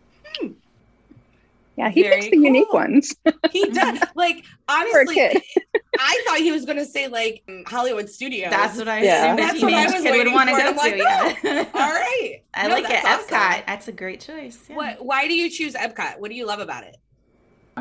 [1.78, 3.16] Yeah, he Very picks the unique ones.
[3.52, 4.00] He does.
[4.16, 5.42] Like honestly, kid.
[6.00, 8.52] I thought he was gonna say like Hollywood Studios.
[8.52, 9.34] That's what I Yeah.
[9.36, 10.78] assumed a That's what I was kid would waiting want to for, go to.
[10.78, 11.66] like, yeah.
[11.74, 12.44] All right.
[12.54, 13.04] I No, like it.
[13.04, 13.36] that's Epcot.
[13.38, 13.64] awesome.
[13.68, 14.60] That's a great choice.
[14.70, 14.76] yeah.
[14.76, 15.06] What?
[15.06, 16.20] Why do you choose Epcot?
[16.20, 16.98] What do you love about it?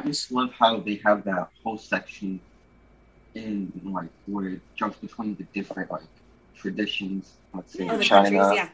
[0.01, 2.41] I just love how they have that whole section
[3.35, 6.03] in like where it jumps between the different like
[6.57, 7.35] traditions.
[7.55, 8.69] Let's say Oh, China, yeah.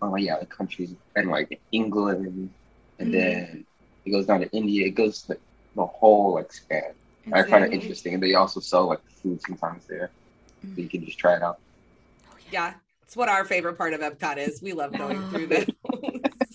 [0.00, 2.50] oh yeah, the countries and like England,
[2.98, 3.12] and Mhm.
[3.12, 3.66] then
[4.04, 4.86] it goes down to India.
[4.86, 5.40] It goes like
[5.74, 6.94] the whole like span.
[7.32, 10.10] I find it interesting, and they also sell like food sometimes there,
[10.62, 11.58] so you can just try it out.
[12.50, 14.60] Yeah, it's what our favorite part of Epcot is.
[14.62, 15.28] We love going Oh.
[15.28, 15.66] through this.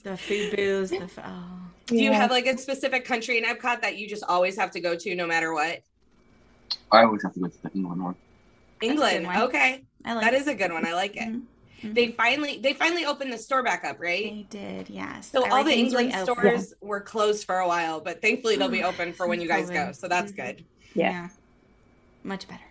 [0.03, 0.91] The food booths.
[0.91, 1.66] The f- oh.
[1.87, 4.79] Do you have like a specific country in Epcot that you just always have to
[4.79, 5.79] go to no matter what?
[6.91, 8.15] I always have to go to the England one.
[8.81, 9.25] England.
[9.25, 9.41] one.
[9.43, 9.83] Okay.
[10.05, 10.41] I like That it.
[10.41, 10.85] is a good one.
[10.85, 11.29] I like it.
[11.29, 11.41] Mhm.
[11.81, 11.93] Mhm.
[11.95, 14.23] They finally they finally opened the store back up, right?
[14.23, 15.29] They did, yes.
[15.29, 16.37] So all the England reopened.
[16.37, 19.69] stores were closed for a while, but thankfully they'll be open for when you guys
[19.69, 19.91] go.
[19.93, 20.35] So that's Mhm.
[20.35, 20.65] good.
[20.93, 21.29] Yeah.
[22.23, 22.61] Much better.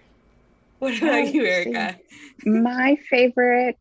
[0.78, 1.98] What about you, Erica?
[2.44, 3.78] My favorite.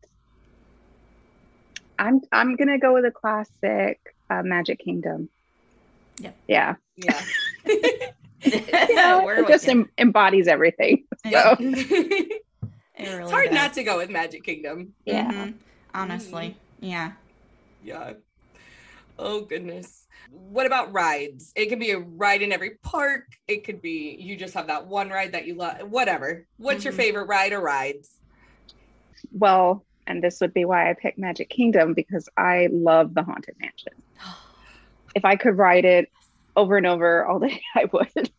[1.98, 3.98] I'm I'm gonna go with a classic,
[4.30, 5.28] uh, Magic Kingdom.
[6.18, 6.36] Yep.
[6.48, 6.74] Yeah.
[6.96, 7.22] Yeah.
[8.44, 9.24] Yeah.
[9.24, 11.04] We're it just em- embodies everything.
[11.24, 11.90] So it's
[12.98, 13.54] It really hard does.
[13.54, 14.92] not to go with Magic Kingdom.
[15.04, 15.32] yeah.
[15.32, 15.54] Mhm.
[15.94, 16.56] Honestly.
[16.80, 17.12] Yeah.
[17.82, 18.12] Yeah.
[19.18, 20.06] Oh goodness.
[20.30, 21.52] What about rides?
[21.56, 23.24] It could be a ride in every park.
[23.48, 25.78] It could be you just have that one ride that you love.
[25.90, 26.46] Whatever.
[26.58, 26.96] What's your Mhm.
[26.98, 28.10] favorite ride or rides?
[29.32, 33.54] Well, and this would be why I picked Magic Kingdom because I love the Haunted
[33.60, 33.92] Mansion.
[35.14, 36.12] If I could ride it
[36.56, 38.30] over and over all day, I would.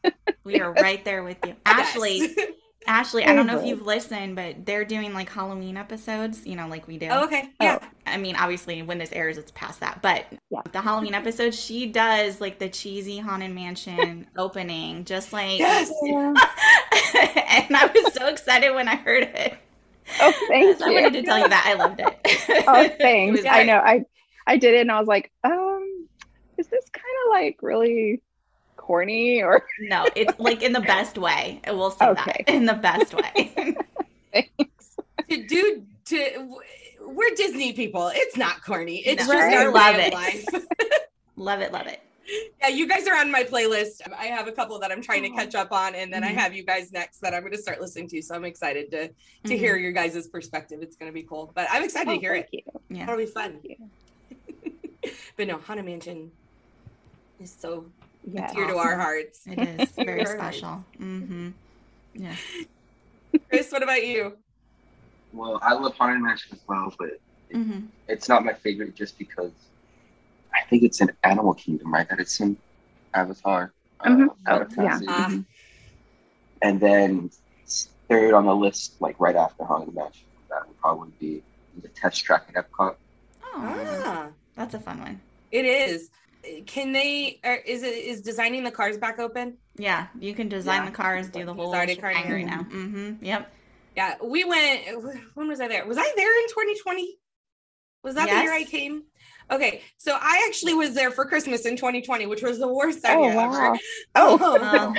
[0.43, 1.55] We are right there with you.
[1.65, 2.51] Ashley, Yes.
[2.89, 6.67] Ashley, I don't know if you've listened, but they're doing like Halloween episodes, you know,
[6.69, 7.07] like we do.
[7.09, 7.49] oh, okay.
[7.59, 7.65] Oh.
[7.65, 7.79] Yeah.
[8.05, 10.01] I mean, obviously, when this airs, it's past that.
[10.01, 10.61] But Yeah.
[10.71, 15.57] the Halloween episode, she does like the cheesy Haunted Mansion opening, just like.
[15.59, 15.91] Yes.
[16.03, 19.57] and I was so excited when I heard it.
[20.21, 22.63] Oh, thank I wanted to tell you that I loved it.
[22.67, 23.37] Oh, thanks.
[23.43, 23.77] was I know.
[23.77, 24.05] I
[24.45, 26.07] I did it, and I was like, um,
[26.57, 28.21] is this kind of like really
[28.77, 29.65] corny or?
[29.81, 31.61] No, it's like in the best way.
[31.67, 32.43] We'll say Okay.
[32.45, 33.75] that in the best way.
[34.33, 34.97] Thanks.
[35.29, 36.57] to do to
[37.01, 38.09] we're Disney people.
[38.13, 38.97] It's not corny.
[38.99, 39.57] It's No, just Right.
[39.57, 40.13] our love it.
[40.13, 40.45] life.
[41.35, 42.01] love it, love it.
[42.61, 44.01] yeah, you guys are on my playlist.
[44.17, 46.35] I have a couple that I'm trying to catch up on, and then I Mhm.
[46.35, 48.21] have you guys next that I'm going to start listening to.
[48.21, 49.13] So I'm excited to to
[49.45, 49.57] Mhm.
[49.57, 50.79] hear your guys' perspective.
[50.81, 51.51] It's going to be cool.
[51.55, 52.49] But I'm excited Oh, to hear it.
[52.51, 52.71] thank it.
[52.89, 52.97] you.
[52.97, 53.05] Yeah.
[53.05, 53.59] That'll be fun.
[53.61, 56.31] Thank but no, Haunted Mansion
[57.39, 57.85] is so
[58.29, 58.53] Yes.
[58.53, 59.41] dear to our hearts.
[59.47, 60.57] It is very to our hearts.
[60.57, 60.85] special.
[60.99, 61.49] Mm-hmm.
[62.15, 62.39] Yes.
[63.49, 64.37] Chris, what about you?
[65.31, 67.19] Well, I love Haunted Mansion as well, but
[67.53, 67.85] Mm-hmm.
[68.09, 69.76] it's not my favorite just because I
[70.69, 72.07] think it's an Animal Kingdom, right?
[72.09, 72.57] That it's in
[73.13, 73.73] Avatar.
[73.99, 74.27] uh, Mhm.
[74.45, 74.89] Flight Oh, yeah.
[74.89, 75.07] Passage.
[75.09, 75.31] Ah.
[76.61, 77.31] And then
[78.09, 81.43] third on the list, like right after Haunted Mansion, that would probably be
[81.81, 82.95] the test track at Epcot.
[83.43, 85.21] Oh, Ah, that's a fun one.
[85.51, 86.09] it is.
[86.67, 87.39] Can they?
[87.43, 89.57] Or is it is designing the cars back open?
[89.75, 90.89] Yeah, you can design Yeah.
[90.91, 92.61] the cars, do the It's whole already shebang right now.
[92.61, 93.25] Mm-hmm.
[93.25, 93.53] Yep.
[93.95, 94.81] Yeah, we went.
[95.33, 95.85] When was I there?
[95.87, 97.17] Was I there in 2020?
[98.03, 99.03] Was that the year I came?
[99.49, 103.23] Okay, so I actually was there for Christmas in 2020, which was the worst Oh
[103.25, 103.73] idea wow.
[103.73, 103.79] ever.
[104.15, 104.57] Oh.
[104.87, 104.95] Um,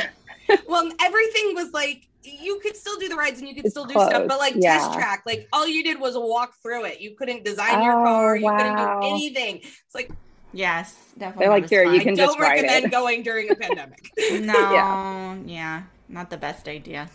[0.66, 3.84] well, everything was like you could still do the rides and you could It's still
[3.84, 4.78] do stuff, but like yeah.
[4.78, 7.00] test track, like all you did was walk through it.
[7.00, 9.56] You couldn't design your Oh, car, you couldn't do anything.
[9.62, 10.11] It's like
[10.52, 11.44] yes, definitely.
[11.44, 12.00] They're like, not as "Here, you fun.
[12.00, 14.11] I can don't recommend it." going during a pandemic.
[14.32, 15.37] No, Yeah.
[15.44, 15.82] yeah.
[16.08, 17.08] not the best idea.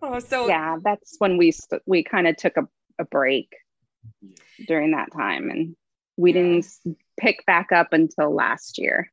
[0.00, 2.66] oh, so Yeah, that's when we st- we kind of took a,
[2.98, 3.54] a break
[4.66, 5.76] during that time, and
[6.16, 6.66] we didn't
[7.18, 9.10] pick back up until last year.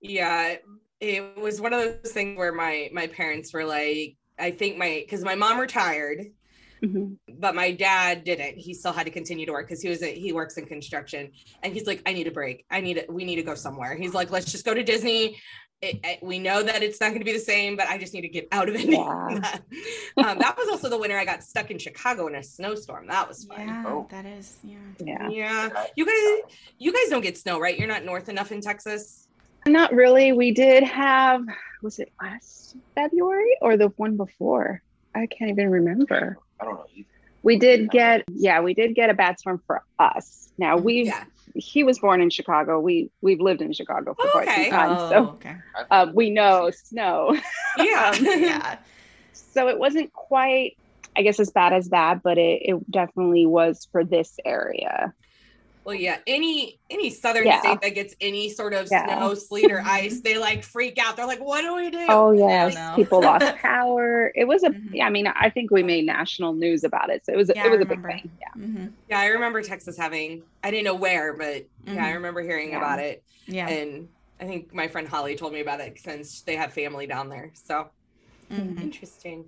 [0.00, 0.56] yeah
[1.00, 5.02] it was one of those things where my my parents were like i think my
[5.04, 6.26] because my mom retired
[6.82, 7.16] Mhm.
[7.38, 8.58] but my dad didn't.
[8.58, 11.30] He still had to continue to work because he was a, he works in construction.
[11.62, 12.66] And he's like i need a break.
[12.70, 13.10] I need it.
[13.10, 13.94] We need to go somewhere.
[13.96, 15.38] He's like let's just go to disney
[15.84, 18.14] it, it- we know that it's not going to be the same but i just
[18.14, 18.98] need to get out of it Yeah.
[20.24, 23.28] um, that was also the winter i got stuck in chicago in a snowstorm that
[23.28, 24.06] was fun Yeah, Oh.
[24.10, 24.58] that is.
[24.64, 24.76] Yeah.
[24.98, 28.60] Yeah, yeah you guys you guys don't get snow right you're not north enough in
[28.60, 29.28] texas
[29.66, 30.32] not really.
[30.32, 31.40] We did have
[31.82, 34.82] was it last February or the one before?
[35.14, 36.36] I can't even remember.
[36.60, 37.08] I don't know either.
[37.42, 40.50] We did get yeah, we did get a bad storm for us.
[40.58, 42.80] Now we yeah he was born in Chicago.
[42.80, 44.68] We we've lived in Chicago for quite Okay.
[44.70, 45.56] some time, Oh, so okay.
[45.90, 47.36] uh, we know snow.
[47.78, 48.78] yeah Um, yeah.
[49.32, 50.76] so it wasn't quite,
[51.16, 55.12] I guess, as bad as that, but it, it definitely was for this area.
[55.84, 57.60] Well, yeah, any any southern Yeah.
[57.60, 59.04] state that gets any sort of Yeah.
[59.04, 61.16] snow, sleet, or ice, they like freak out.
[61.16, 64.32] They're like, "What do we do?" Oh yeah people lost power.
[64.34, 64.70] It was a.
[64.70, 65.02] Mhm.
[65.02, 67.52] I mean, I think we made national news about it, so it was.
[67.54, 68.30] Yeah, it was a big thing.
[68.40, 68.64] Yeah.
[68.64, 70.42] hmm Yeah, I remember Texas having.
[70.62, 72.14] I didn't know where, but yeah, I Mhm.
[72.14, 72.78] remember hearing Yeah.
[72.78, 73.68] about it, Yeah.
[73.68, 74.08] and
[74.40, 77.52] I think my friend Holly told me about it since they have family down there.
[77.54, 77.90] So
[78.50, 78.82] Mhm.
[78.82, 79.44] interesting.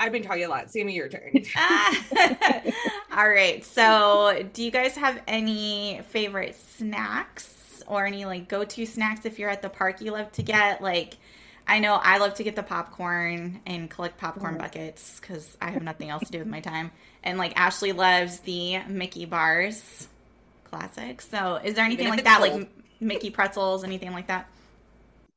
[0.00, 0.70] I've been talking a lot.
[0.70, 1.32] Sammy, your turn.
[1.56, 2.62] Ah.
[3.16, 3.64] All right.
[3.64, 9.50] So, do you guys have any favorite snacks or any like go-to snacks if you're
[9.50, 10.80] at the park you love to get?
[10.82, 11.16] Like,
[11.66, 15.82] I know I love to get the popcorn and collect popcorn buckets because I have
[15.82, 16.92] nothing else to do with my time.
[17.24, 20.06] And like Ashley loves the Mickey bars,
[20.64, 21.20] classic.
[21.20, 22.60] So, is there anything like that, cold.
[22.60, 24.48] like Mickey pretzels, anything like that?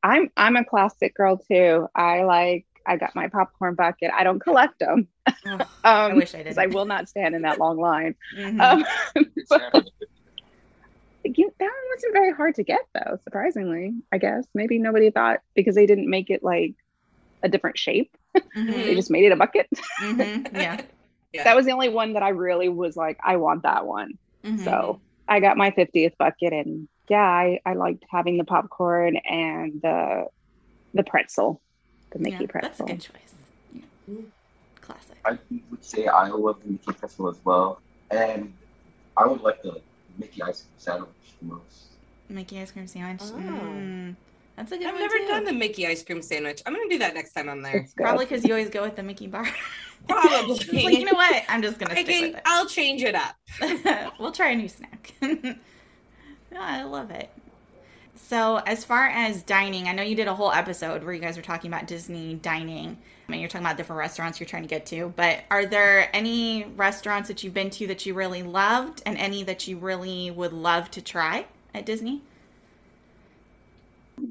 [0.03, 1.87] I'm I'm a classic girl too.
[1.95, 2.65] I like.
[2.87, 4.11] I got my popcorn bucket.
[4.13, 5.07] I don't collect them.
[5.27, 5.35] Ugh,
[5.83, 6.63] Um, I wish I 'cause did.
[6.63, 8.15] I will not stand in that long line.
[8.37, 8.59] Mhm.
[8.61, 8.85] Um,
[9.49, 13.17] but you, that one wasn't very hard to get though.
[13.23, 16.73] Surprisingly, I guess maybe nobody thought because they didn't make it like
[17.43, 18.15] a different shape.
[18.33, 18.95] They Mhm.
[18.95, 19.67] just made it a bucket.
[19.99, 20.47] Mhm.
[20.55, 20.77] Yeah.
[21.33, 21.43] Yeah.
[21.45, 24.13] That was the only one that I really was like, I want that one.
[24.45, 24.63] Mhm.
[24.63, 29.81] So I got my 50th bucket and yeah, I, I liked having the popcorn and
[29.81, 30.25] the
[30.93, 31.61] the pretzel,
[32.11, 32.85] the Mickey yeah, pretzel.
[32.85, 33.83] That's a good choice.
[34.07, 34.21] Yeah.
[34.81, 35.17] Classic.
[35.25, 35.37] I
[35.69, 38.53] would say I love the Mickey pretzel as well, and
[39.17, 39.81] I would like the
[40.17, 41.09] Mickey ice cream sandwich
[41.41, 41.87] the most.
[42.29, 43.21] Mickey ice cream sandwich.
[43.23, 43.37] Oh.
[43.37, 44.15] Mm,
[44.55, 45.27] that's a good I've one never too.
[45.27, 46.61] done the Mickey ice cream sandwich.
[46.65, 47.87] I'm gonna do that next time I'm there.
[47.95, 49.47] Probably because you always go with the Mickey bar.
[50.07, 50.83] Probably.
[50.83, 51.43] Like, you know what?
[51.47, 53.35] I'm just gonna I stick can, I'll change it up.
[54.19, 55.13] we'll try a new snack.
[55.21, 55.55] yeah,
[56.57, 57.29] I love it.
[58.31, 61.35] So, as far as dining, I know you did a whole episode where you guys
[61.35, 62.97] were talking about Disney dining.
[63.27, 66.09] I mean, you're talking about different restaurants you're trying to get to, but are there
[66.15, 70.31] any restaurants that you've been to that you really loved and any that you really
[70.31, 72.21] would love to try at Disney?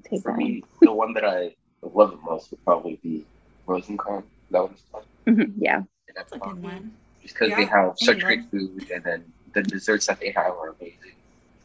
[0.09, 3.27] Take For me, the one that I love the most would probably be
[3.67, 4.25] Rose & Crown.
[4.51, 5.03] That one's fun.
[5.25, 5.37] one.
[5.37, 5.83] Mhm, yeah.
[6.17, 6.97] That's a good one.
[7.21, 8.51] Just because they have such England.
[8.51, 11.13] great food, and then the desserts that they have are amazing.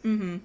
[0.04, 0.38] Mm-hmm.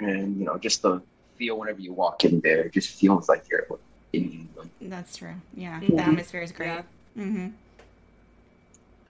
[0.00, 1.02] And you know, just the
[1.36, 3.66] feel whenever you walk in there, it just feels like you're
[4.12, 4.70] in England.
[4.80, 5.34] That's true.
[5.54, 5.96] Yeah, Mhm.
[5.96, 6.66] the atmosphere is great.
[6.66, 6.82] Yeah.
[7.18, 7.48] Mm-hmm.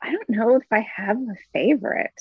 [0.03, 2.13] I don't know if I have a favorite.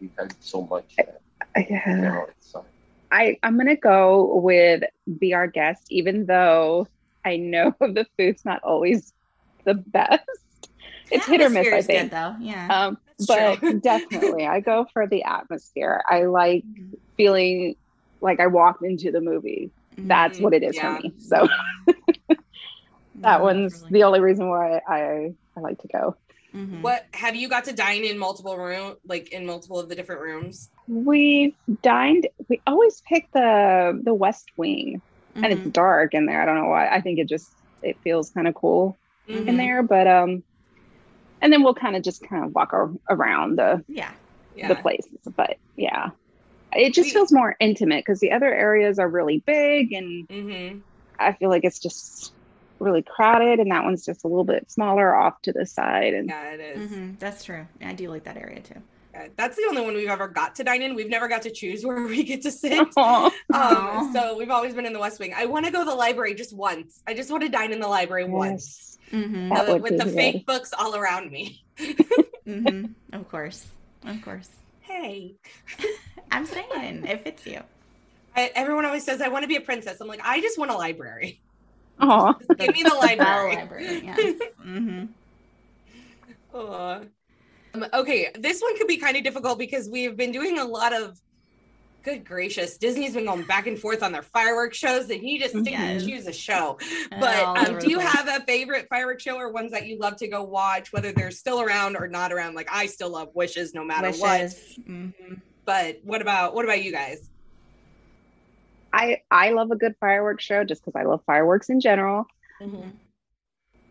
[0.00, 0.96] We've had so much.
[0.96, 1.20] That,
[1.56, 2.00] you Yeah.
[2.00, 2.62] know, it's, uh,
[3.10, 4.82] I, I'm gonna go with
[5.18, 6.86] be our guest, even though
[7.24, 9.12] I know the food's not always
[9.64, 10.22] the best.
[11.10, 12.10] It's hit or miss, I think.
[12.10, 12.36] good though.
[12.40, 12.86] Yeah.
[12.86, 16.02] Um, but definitely, I go for the atmosphere.
[16.08, 16.64] I like
[17.16, 17.76] feeling
[18.24, 19.70] like I walked into the movie.
[19.96, 20.96] That's what it is Yeah.
[20.96, 21.12] for me.
[21.18, 21.46] So
[23.16, 23.92] that one's Really.
[23.92, 26.16] the only reason why I I like to go.
[26.54, 26.82] Mhm.
[26.82, 30.20] What have you got to dine in multiple room, like in multiple of the different
[30.22, 30.70] rooms?
[30.88, 32.28] We've dined.
[32.48, 35.00] We always pick the the West Wing,
[35.34, 35.72] and it's Mhm.
[35.72, 36.40] dark in there.
[36.42, 36.88] I don't know why.
[36.88, 37.48] I think it just
[37.82, 38.96] it feels kind of cool
[39.28, 39.46] Mhm.
[39.48, 39.82] in there.
[39.82, 40.42] But um,
[41.40, 44.10] and then we'll kind of just kind of walk ar- around the Yeah.
[44.56, 44.68] Yeah.
[44.68, 45.18] the places.
[45.36, 46.10] But yeah,
[46.76, 50.78] it just We- feels more intimate because the other areas are really big, and Mm-hmm.
[51.18, 52.32] I feel like it's just
[52.80, 56.12] really crowded, and that one's just a little bit smaller off to the side.
[56.14, 56.90] And Yeah, it is.
[56.90, 57.18] Mhm.
[57.18, 57.66] That's true.
[57.82, 58.80] I do like that area too.
[59.14, 60.96] Yeah, That's the only one we've ever got to dine in.
[60.96, 62.88] We've never got to choose where we get to sit.
[62.96, 63.30] Aw.
[63.52, 63.98] Aw.
[64.00, 65.32] Um, so we've always been in the West Wing.
[65.36, 67.00] I want to go to the library just once.
[67.06, 69.52] I just want to dine in the library once Mm-hmm.
[69.52, 70.14] Uh, with the good.
[70.14, 71.62] fake books all around me.
[72.46, 72.86] Mm-hmm.
[73.14, 73.64] Of course.
[74.04, 74.48] Of course.
[76.30, 77.60] I'm saying it fits you.
[78.36, 80.00] I, everyone always says I want to be a princess.
[80.00, 81.40] I'm like, I just want a library.
[82.00, 82.32] Aw.
[82.58, 83.56] Give me the library.
[83.56, 84.02] library.
[84.04, 84.40] Yes.
[84.64, 85.06] Mm-hmm.
[86.56, 90.92] Um, okay, this one could be kind of difficult because we've been doing a lot
[90.92, 91.20] of.
[92.04, 95.56] Good gracious, Disney's been going back and forth on their fireworks shows, and you just
[95.56, 96.04] stick Yes.
[96.04, 96.78] choose a show.
[97.10, 98.12] But um, do you place.
[98.12, 101.30] have a favorite fireworks show or ones that you love to go watch, whether they're
[101.30, 102.56] still around or not around?
[102.56, 104.40] Like I still love Wishes, no matter what.
[104.42, 105.34] Mm-hmm.
[105.64, 107.30] But what about what about you guys?
[108.92, 112.26] I I love a good fireworks show just because I love fireworks in general.
[112.60, 112.90] Mm-hmm.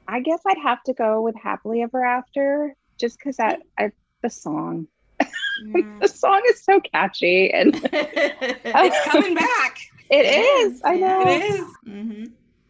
[0.08, 4.30] I guess I'd have to go with Happily Ever After just because that I the
[4.30, 4.88] song
[6.01, 9.77] the song is so catchy and It's coming back.
[10.09, 10.73] it It is.
[10.75, 11.19] is, I know.
[11.21, 11.65] It is.
[11.87, 12.23] mm-hmm.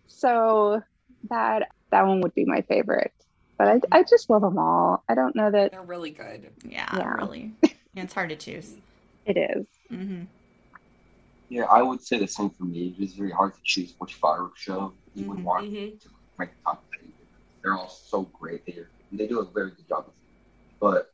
[0.08, 0.82] So
[1.30, 3.12] that that one would be my favorite.
[3.58, 5.04] But I I just love them all.
[5.08, 6.50] I don't know that They're really good.
[6.68, 7.14] Yeah, Yeah.
[7.14, 7.52] really.
[7.96, 8.76] It's hard to choose.
[9.26, 9.68] it is.
[9.92, 10.24] Mm-hmm.
[11.50, 12.96] Yeah, I would say the same for me.
[12.98, 15.44] It's very hard to choose which fireworks show you would Mhm.
[15.44, 16.02] want Mhm.
[16.02, 17.14] to rank top three.
[17.64, 18.66] They're all so great.
[18.66, 18.80] They
[19.12, 20.14] they do a very good job of it.
[20.80, 21.13] But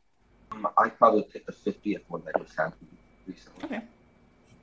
[0.52, 2.88] um, I'd probably picked the 50th one that just happened
[3.28, 3.64] recently.
[3.66, 3.82] Okay.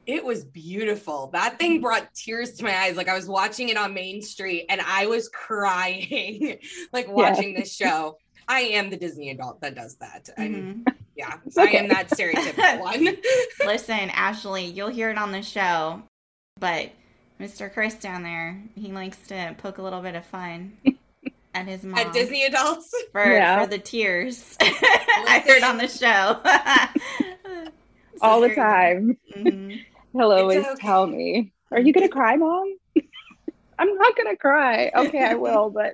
[0.07, 1.29] It was beautiful.
[1.33, 2.97] That thing brought tears to my eyes.
[2.97, 6.59] Like I was watching it on Main Street and I was crying,
[6.93, 8.17] like watching this show.
[8.49, 10.29] I am the Disney adult that does that.
[10.37, 10.95] And Mhm.
[11.17, 13.17] yeah, It's I am that stereotypical one.
[13.67, 16.03] Listen, Ashley, you'll hear it on the show,
[16.61, 16.93] but
[17.41, 17.73] Mr.
[17.73, 20.77] Chris down there, he likes to poke a little bit of fun
[21.57, 22.93] at his mom At Disney adults.
[23.13, 23.61] for Yeah.
[23.63, 24.57] for the tears.
[24.61, 26.41] I heard on the show
[28.23, 29.19] All the time.
[29.37, 29.81] Mhm.
[30.13, 30.75] He'll always okay.
[30.81, 32.77] tell me, Are you gonna cry, mom?
[33.79, 34.91] I'm not gonna cry.
[34.95, 35.93] Okay, I will, but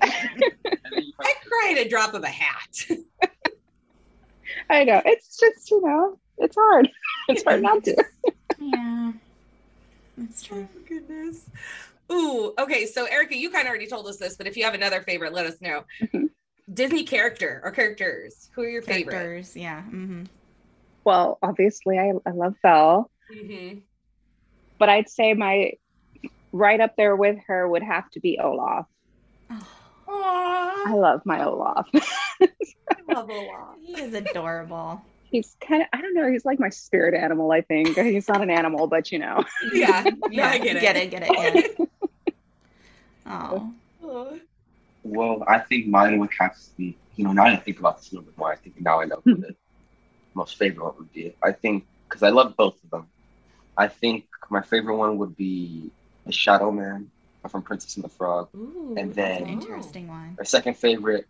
[0.00, 2.86] I cry at a drop of a hat.
[4.70, 5.02] I know.
[5.04, 6.88] It's just, you know, it's hard.
[7.28, 8.02] It's hard not to.
[8.58, 9.12] Yeah,
[10.16, 10.66] that's true.
[10.74, 11.50] Oh, goodness.
[12.10, 12.86] Ooh, okay.
[12.86, 15.32] So Erica, you kind of already told us this, but if you have another favorite,
[15.32, 15.84] let us know.
[16.72, 18.48] Disney character or characters.
[18.54, 19.12] Who are your favorite?
[19.14, 19.82] Characters, yeah.
[19.82, 20.24] hmm
[21.04, 23.82] Well, obviously I, I love Belle, Mhm.
[24.78, 25.72] but I'd say my
[26.52, 28.86] right up there with her would have to be Olaf.
[30.10, 31.86] I love my Olaf.
[31.94, 32.48] I
[33.12, 33.76] love Olaf.
[33.84, 35.02] He is adorable.
[35.30, 37.96] he's kind of I don't know, he's like my spirit animal, I think.
[37.98, 39.44] He's not an animal, but you know.
[39.72, 40.80] Yeah, yeah, Yeah, I get it.
[40.80, 41.30] Get it, get it,
[41.78, 41.86] yeah.
[43.28, 43.72] Oh,
[45.02, 47.98] Well, I think mine would have to be, you know, now that I think about
[47.98, 49.42] this a little bit more, I think now I know who hmm.
[49.42, 49.54] the
[50.34, 51.34] most favorite one would be.
[51.42, 53.06] I think, because I love both of them,
[53.76, 55.90] I think my favorite one would be
[56.26, 57.10] the Shadow Man
[57.48, 58.48] from Princess and the Frog.
[58.54, 60.34] Ooh, And an then- interesting one.
[60.38, 61.26] My second favorite,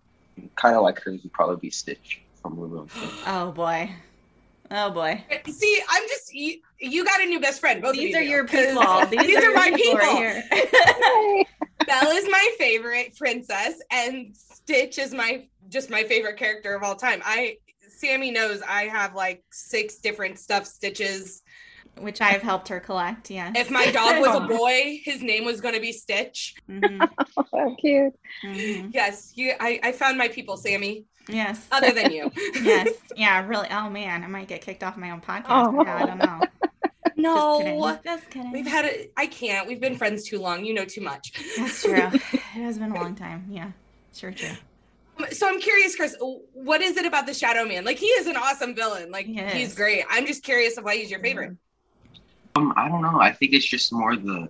[0.57, 3.11] kind of like hers, would probably be Stitch from Lilo and Stitch.
[3.27, 3.91] Oh boy.
[4.71, 5.23] Oh boy.
[5.49, 7.81] See, I'm just you, you got a new best friend.
[7.81, 9.07] Both These of are you, your 'cause people.
[9.07, 11.45] These, These, are, are, my people, people.
[11.89, 16.83] right Belle is my favorite princess, and Stitch is my just my favorite character of
[16.83, 17.21] all time.
[17.25, 17.57] I
[17.89, 21.43] Sammy knows I have like six different stuffed stitches.
[22.01, 23.51] Which I've helped her collect, yeah.
[23.57, 26.55] If my dog was a boy, his name was going to be Stitch.
[26.71, 27.09] Mhm,
[27.53, 28.15] Oh, cute.
[28.45, 28.91] mhm.
[28.95, 29.55] Yes, you.
[29.59, 31.07] I, I found my people, Sammy.
[31.29, 31.67] Yes.
[31.73, 32.31] Other than you.
[32.63, 32.89] yes.
[33.17, 33.67] Yeah, really.
[33.71, 35.45] Oh man, I might get kicked off my own podcast.
[35.49, 35.71] Oh.
[35.73, 36.41] now, I don't know.
[37.21, 37.81] Just kidding.
[37.81, 38.53] No, Just kidding.
[38.53, 39.09] we've had a.
[39.17, 39.67] I can't.
[39.67, 40.65] We've been friends too long.
[40.65, 41.33] You know too much.
[41.57, 41.95] That's true.
[42.13, 43.47] it has been a long time.
[43.51, 43.71] Yeah.
[44.15, 44.51] Sure true.
[45.33, 46.17] So I'm curious, Chris.
[46.53, 47.85] What is it about the Shadow Man?
[47.85, 49.11] Like he is an awesome villain.
[49.11, 50.05] Like He he's great.
[50.09, 51.57] I'm just curious of why he's your favorite.
[52.55, 53.21] Um, I don't know.
[53.21, 54.49] I think it's just more the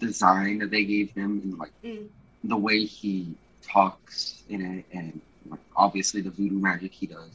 [0.00, 2.08] design that they gave him and like Mm.
[2.44, 7.30] the way he talks in it, and like, obviously the voodoo magic he does.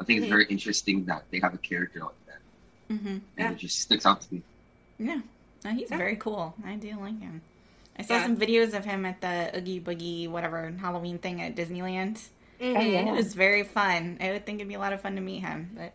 [0.00, 0.30] I think it's Mhm.
[0.30, 2.25] very interesting that they have a character like that,
[2.90, 3.06] Mm-hmm.
[3.08, 3.50] and Yeah.
[3.52, 4.42] it just sticks out to me.
[4.98, 5.20] Yeah.
[5.64, 5.96] No, he's Yeah.
[5.98, 6.54] very cool.
[6.64, 7.42] I do like him.
[7.98, 8.22] I saw Yeah.
[8.24, 12.20] some videos of him at the Oogie Boogie whatever Halloween thing at Disneyland.
[12.60, 12.76] Mhm.
[12.76, 13.08] Oh, yeah.
[13.08, 14.18] It was very fun.
[14.20, 15.70] I would think it'd be a lot of fun to meet him.
[15.74, 15.92] But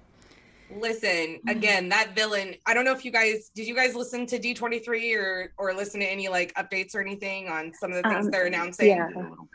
[0.73, 1.51] Listen Mm.
[1.51, 2.55] again, that villain.
[2.65, 3.67] I don't know if you guys did.
[3.67, 7.73] You guys listen to D23 or or listen to any like updates or anything on
[7.73, 8.87] some of the things Um, they're announcing?
[8.87, 9.09] yeah.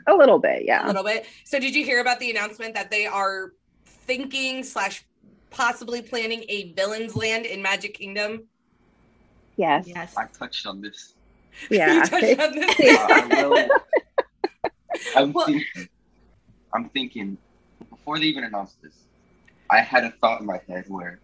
[0.08, 0.66] A little bit.
[0.66, 1.24] yeah a little bit.
[1.44, 3.52] So did you hear about the announcement that they are
[3.86, 5.04] thinking slash
[5.60, 8.44] possibly planning a villains land in Magic Kingdom?
[9.56, 9.86] Yes.
[9.88, 10.14] yes.
[10.16, 11.14] I touched on this.
[11.70, 11.94] Yeah.
[11.94, 12.76] You touched on this?
[12.80, 13.68] Uh, I will-
[15.16, 15.88] I'm Well- thinking.
[16.74, 17.38] I'm thinking
[17.88, 18.92] before they even announced this.
[19.70, 21.18] I had a thought in my head where,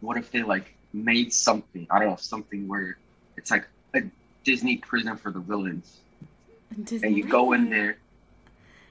[0.00, 1.86] what if they like made something?
[1.90, 2.96] I don't know something where
[3.36, 4.02] it's like a
[4.44, 5.98] Disney prison for the villains,
[7.02, 7.98] and you go in there,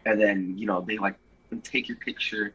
[0.05, 1.15] and then you know they like
[1.63, 2.53] take your picture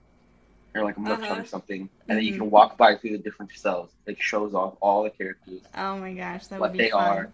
[0.74, 1.42] or like a mugshot Uh-huh.
[1.42, 3.90] or something, and then you can walk by through the different cells.
[4.06, 6.92] It shows off all the characters, Oh my gosh, that what would be great.
[6.94, 7.16] What they fun.
[7.18, 7.32] are,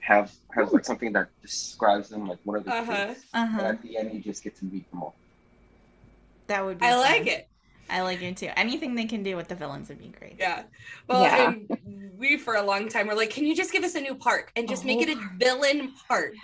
[0.00, 2.92] have has like something that describes them, like one of the Uh-huh.
[2.92, 3.24] traits.
[3.34, 3.62] Uh And huh.
[3.66, 5.14] at the end, you just get to meet them all.
[6.48, 6.86] That would be.
[6.86, 7.48] I like it.
[7.88, 8.50] I like it too.
[8.56, 10.36] Anything they can do with the villains would be great.
[10.38, 10.62] Yeah.
[11.08, 11.50] Well, Yeah.
[11.50, 11.68] and
[12.18, 14.50] we for a long time were like, can you just give us a new park
[14.56, 15.32] and just A make it a park.
[15.38, 16.34] villain park?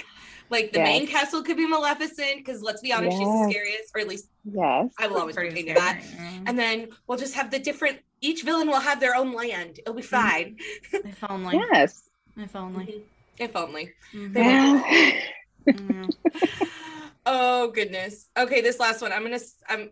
[0.52, 0.86] Like the Yes.
[0.86, 4.28] main castle could be Maleficent because let's be honest, she's the scariest, or at least
[4.44, 4.92] Yes.
[4.98, 6.02] I will always Pretty pertain to that.
[6.04, 6.42] scary.
[6.46, 8.00] And then we'll just have the different.
[8.20, 9.78] Each villain will have their own land.
[9.80, 10.14] It'll be mm-hmm.
[10.14, 10.56] fine.
[10.92, 11.56] If only.
[11.72, 12.02] Yes.
[12.36, 12.84] If only.
[12.84, 13.42] Mm-hmm.
[13.44, 13.92] If only.
[14.14, 14.36] Mhm.
[14.36, 15.20] Yeah.
[15.66, 16.66] Mm-hmm.
[17.24, 18.28] Oh goodness.
[18.36, 19.12] Okay, this last one.
[19.12, 19.36] I'm gonna.
[19.36, 19.90] s- I'm.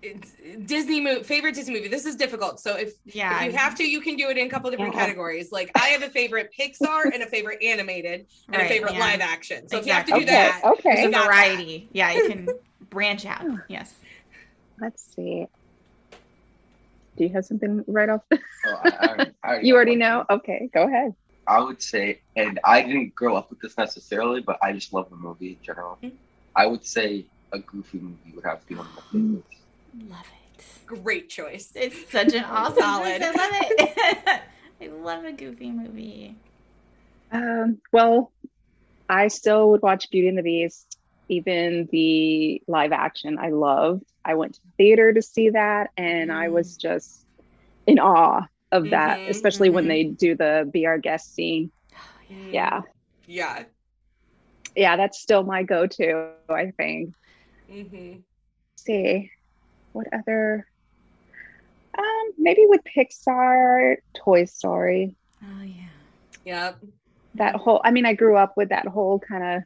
[0.00, 0.32] It's
[0.66, 1.88] Disney movie favorite Disney movie.
[1.88, 2.60] This is difficult.
[2.60, 3.42] So if Yeah.
[3.44, 5.00] if you have to, you can do it in a couple different Yeah.
[5.00, 5.50] categories.
[5.50, 9.00] Like I have a favorite Pixar and a favorite animated and a favorite yeah.
[9.00, 9.68] live action.
[9.68, 10.14] So Exactly.
[10.22, 10.78] if you have to do Okay.
[10.78, 11.04] that, There's Okay.
[11.04, 11.26] a got that.
[11.26, 11.88] variety.
[11.92, 12.48] Yeah, you can
[12.90, 13.44] branch out.
[13.68, 13.94] Yes.
[14.80, 15.46] Let's see.
[17.16, 18.20] Do you have something right off?
[18.30, 20.24] The- So I, I, I you already know?
[20.30, 21.12] Okay, go ahead.
[21.48, 25.10] I would say, and I didn't grow up with this necessarily, but I just love
[25.10, 25.98] the movie in general.
[26.00, 26.12] Mhm.
[26.54, 29.54] I would say a Goofy movie would have to be one of my favorites.
[30.08, 30.64] Love it.
[30.86, 31.72] Great choice.
[31.74, 33.20] It's such an awesome Solid.
[33.20, 33.22] choice.
[33.22, 34.42] I love it.
[34.80, 36.36] I love a goofy movie.
[37.30, 38.32] Um, well,
[39.08, 43.38] I still would watch Beauty and the Beast, even the live action.
[43.38, 44.04] I loved.
[44.24, 47.24] I went to the theater to see that, and I was just
[47.86, 49.88] in awe of that, Mhm, especially when mhm.
[49.88, 51.70] they do the "Be Our Guest" scene.
[52.50, 52.82] Yeah,
[53.26, 53.64] Yeah.
[54.76, 56.30] yeah, that's still my go-to.
[56.50, 57.14] I think.
[57.68, 58.22] hmm
[58.76, 59.30] see
[59.98, 60.64] what other
[61.98, 65.74] um maybe with pixar toy story Oh yeah.
[66.44, 66.78] Yep.
[67.34, 69.62] that whole i mean i grew up with that whole kind of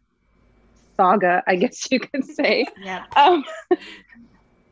[0.97, 3.03] saga i guess you could say Yep.
[3.17, 3.45] um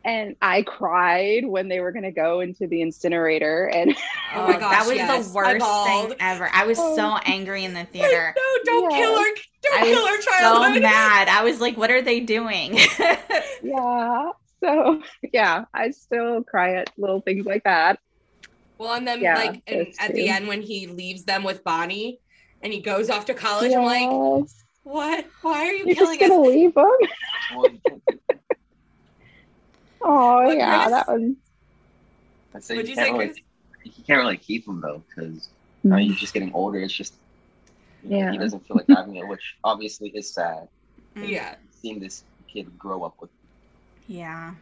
[0.02, 3.94] and i cried when they were going to go into the incinerator and
[4.34, 5.08] Oh my that was yes.
[5.28, 6.14] the I worst thing bawled.
[6.20, 6.48] ever.
[6.52, 8.32] I was so angry in the theater.
[8.36, 8.96] No, don't Yeah.
[8.96, 9.24] kill her.
[9.62, 10.74] Don't I kill her was childhood.
[10.76, 11.26] so mad.
[11.28, 12.78] I was like, what are they doing?
[13.60, 14.30] yeah
[14.62, 15.02] so
[15.32, 17.98] yeah i still cry at little things like that
[18.78, 21.62] Well, and then Yeah, like and those at the end when he leaves them with
[21.64, 22.18] Bonnie
[22.62, 24.48] and he goes off to college, I'm like,
[24.82, 25.26] what?
[25.42, 26.48] Why are you you're just killing gonna us?
[26.54, 26.90] leave them
[27.56, 28.02] Well, you can't-
[30.02, 30.90] oh What, yeah Chris?
[30.92, 31.36] that one.
[32.54, 33.38] I say What'd you you can't say, really, Chris?
[33.96, 35.48] you can't really keep him though, because
[35.84, 36.06] now mm.
[36.06, 36.78] you're just getting older.
[36.80, 37.14] It's just
[38.02, 38.32] you know, Yeah.
[38.32, 40.68] he doesn't feel like having it, which obviously is sad.
[41.16, 41.56] Yeah.
[41.82, 43.30] Seeing this kid grow up with.
[44.10, 44.54] Yeah.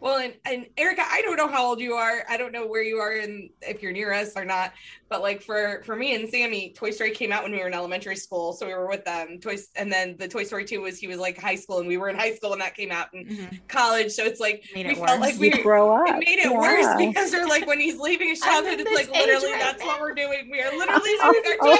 [0.00, 2.22] Well, and, and Erica, I don't know how old you are.
[2.28, 4.72] I don't know where you are and if you're near us or not.
[5.10, 7.74] But like for for me and Sammy, Toy Story came out when we were in
[7.74, 9.38] elementary school, so we were with them.
[9.40, 11.96] Toy and then the Toy Story two was he was like high school and we
[11.98, 13.60] were in high school when that came out and Mhm.
[13.68, 14.12] college.
[14.12, 15.20] So it's like Made we it felt worse.
[15.20, 18.28] like we you grow up it made it worse because they're like when he's leaving
[18.28, 20.48] his childhood, it's like literally right that's what we're doing.
[20.50, 21.76] We are literally leaving our oh.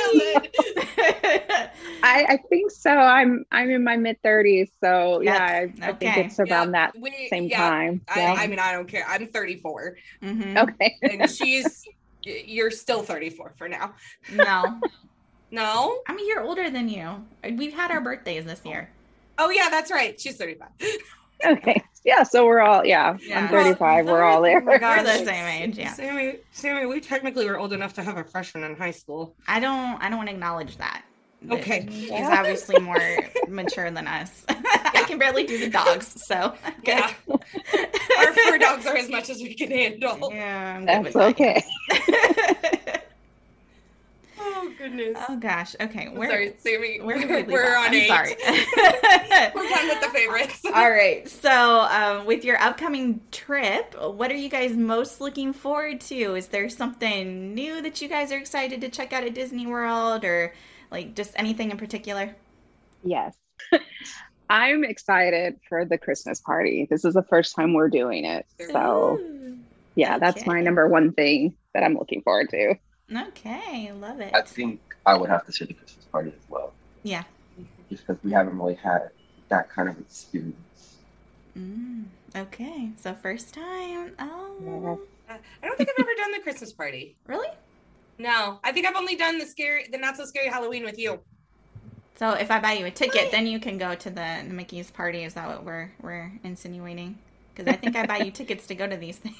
[0.51, 1.71] childhood.
[2.03, 2.91] I, I think so.
[2.91, 5.25] I'm I'm in my mid thirties, so Yep.
[5.35, 5.45] yeah,
[5.87, 8.01] I, I think it's around Yeah, that we- same yeah, time.
[8.11, 8.35] I, Yeah.
[8.37, 9.05] I mean, I don't care.
[9.09, 10.63] I'm 34 Mhm.
[10.69, 10.97] okay.
[11.03, 11.85] and she's
[12.23, 13.95] you're still 34 for now.
[14.33, 14.81] No.
[15.53, 16.01] No?
[16.07, 17.27] I'm a year older than you.
[17.57, 18.89] We've had our birthdays this year.
[19.37, 20.21] Oh yeah, that's right.
[20.21, 20.69] She's 35.
[21.45, 21.83] okay.
[22.05, 22.23] Yeah.
[22.23, 23.17] So we're all yeah.
[23.21, 23.41] Yeah.
[23.41, 24.07] I'm 35.
[24.07, 24.63] We're all there.
[24.63, 25.93] Oh We're the same age, yeah.
[25.93, 29.35] Sammy, Sammy, we technically were old enough to have a freshman in high school.
[29.49, 31.03] I don't I don't want to acknowledge that.
[31.43, 31.87] But Okay.
[31.91, 32.37] He's Yeah.
[32.39, 32.99] obviously more
[33.49, 34.45] mature than us.
[34.49, 37.11] I can barely do the dogs, so Yeah.
[38.19, 40.31] Our fur dogs are as much as we can handle.
[40.33, 41.65] Yeah, I'm That's with that, okay.
[44.43, 45.19] Oh goodness.
[45.29, 45.77] oh gosh.
[45.81, 46.09] Okay.
[46.09, 47.01] Where, sorry, Sammy.
[47.01, 47.87] where We're, did we leave we're off?
[47.87, 48.09] on I'm eight.
[48.09, 48.37] sorry.
[49.55, 50.61] we're done with the favorites.
[50.65, 51.29] All right.
[51.29, 56.35] So, um, with your upcoming trip, what are you guys most looking forward to?
[56.37, 60.25] Is there something new that you guys are excited to check out at Disney World,
[60.25, 60.55] or
[60.91, 62.35] like just anything in particular?
[63.05, 63.37] Yes.
[64.51, 66.87] I'm excited for the Christmas party.
[66.91, 68.47] This is the first time we're doing it.
[68.73, 69.59] So Ooh.
[69.95, 72.75] yeah, that's my number one thing that I'm looking forward to.
[73.29, 74.35] Okay, love it.
[74.35, 76.73] I think I would have to say the Christmas party as well,
[77.05, 77.25] Yeah.
[77.89, 79.11] just because we haven't really had
[79.49, 80.97] that kind of experience.
[81.57, 82.05] Mm,
[82.37, 82.91] okay.
[82.97, 84.13] So first time.
[84.19, 87.17] Oh, I don't think I've ever done the Christmas party.
[87.27, 87.49] really?
[88.21, 91.21] No, I think I've only done the scary, the not so scary Halloween with you.
[92.17, 95.25] So if I buy you a ticket, then you can go to the Mickey's party.
[95.25, 97.17] Is that what we're we're insinuating?
[97.55, 99.39] Because I think I buy you tickets to go to these things.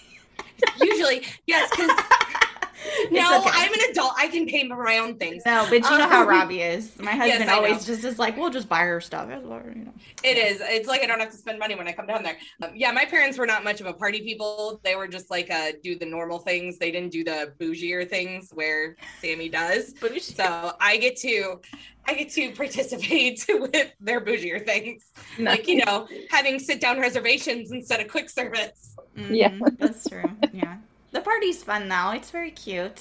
[0.81, 1.91] Usually, yes, because
[3.11, 3.51] no, okay.
[3.53, 4.13] I'm an adult.
[4.17, 5.43] I can pay for my own things.
[5.47, 6.99] No, but you know how Um, Robbie is.
[6.99, 9.85] My husband I always just is like, "We'll just buy her stuff." That's what, you
[9.85, 9.93] know.
[10.23, 10.61] It is.
[10.63, 12.37] It's like I don't have to spend money when I come down there.
[12.63, 14.81] Um, yeah, my parents were not much of a party people.
[14.85, 16.79] They were just like uh do the normal things.
[16.79, 19.95] They didn't do the bougier things where Sammy does.
[20.21, 21.61] So I get to
[22.07, 25.05] I get to participate with their bougier things.
[25.39, 28.97] Like, you know, having sit down reservations instead of quick service.
[29.17, 29.51] Yeah.
[29.51, 30.25] Mhm, that's true.
[30.53, 30.79] Yeah,
[31.13, 32.11] the party's fun though.
[32.13, 33.01] It's very cute,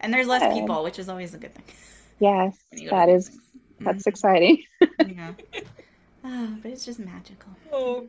[0.00, 0.52] and there's less Yeah.
[0.54, 1.64] people, which is always a good thing.
[2.20, 3.42] Yes, when you go to that these is things.
[3.80, 4.62] that's exciting.
[4.82, 5.16] Mhm,
[5.52, 5.60] yeah.
[6.24, 7.52] Oh, but it's just magical.
[7.72, 8.08] Oh.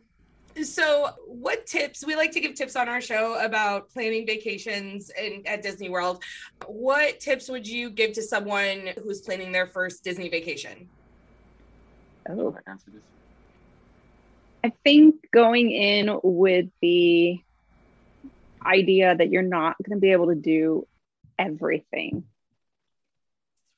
[0.64, 5.44] So, what tips we like to give tips on our show about planning vacations in,
[5.46, 6.24] at Disney World?
[6.66, 10.90] What tips would you give to someone who's planning their first Disney vacation?
[12.28, 12.58] Oh.
[12.66, 13.04] I answer this?
[14.64, 17.40] I think going in with the
[18.68, 20.88] idea that you're not going to be able to do
[21.40, 22.26] everything.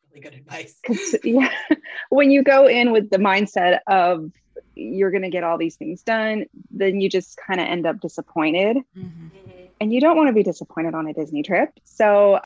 [0.09, 0.79] Really good advice.
[1.23, 1.51] yeah,
[2.09, 4.31] when you go in with the mindset of
[4.75, 7.99] you're going to get all these things done, then you just kind of end up
[7.99, 8.77] disappointed.
[8.77, 9.69] Mhm.
[9.79, 11.69] And you don't want to be disappointed on a Disney trip.
[11.85, 12.39] So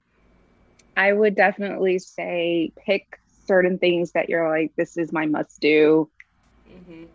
[0.95, 3.07] I would definitely say pick
[3.45, 6.09] certain things that you're like, this is my must do.
[6.69, 7.07] Mhm.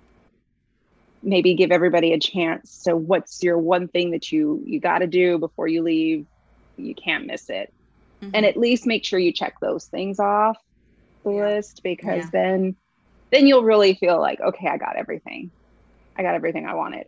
[1.22, 2.72] Maybe give everybody a chance.
[2.72, 6.26] So what's your one thing that you you got to do before you leave?
[6.76, 7.72] You can't miss it.
[8.22, 8.30] Mhm.
[8.34, 10.58] And at least make sure you check those things off
[11.24, 11.48] the Yeah.
[11.56, 12.30] list because Yeah.
[12.32, 12.76] then
[13.30, 15.52] then you'll really feel like, okay, I got everything.
[16.16, 17.06] I got everything I wanted.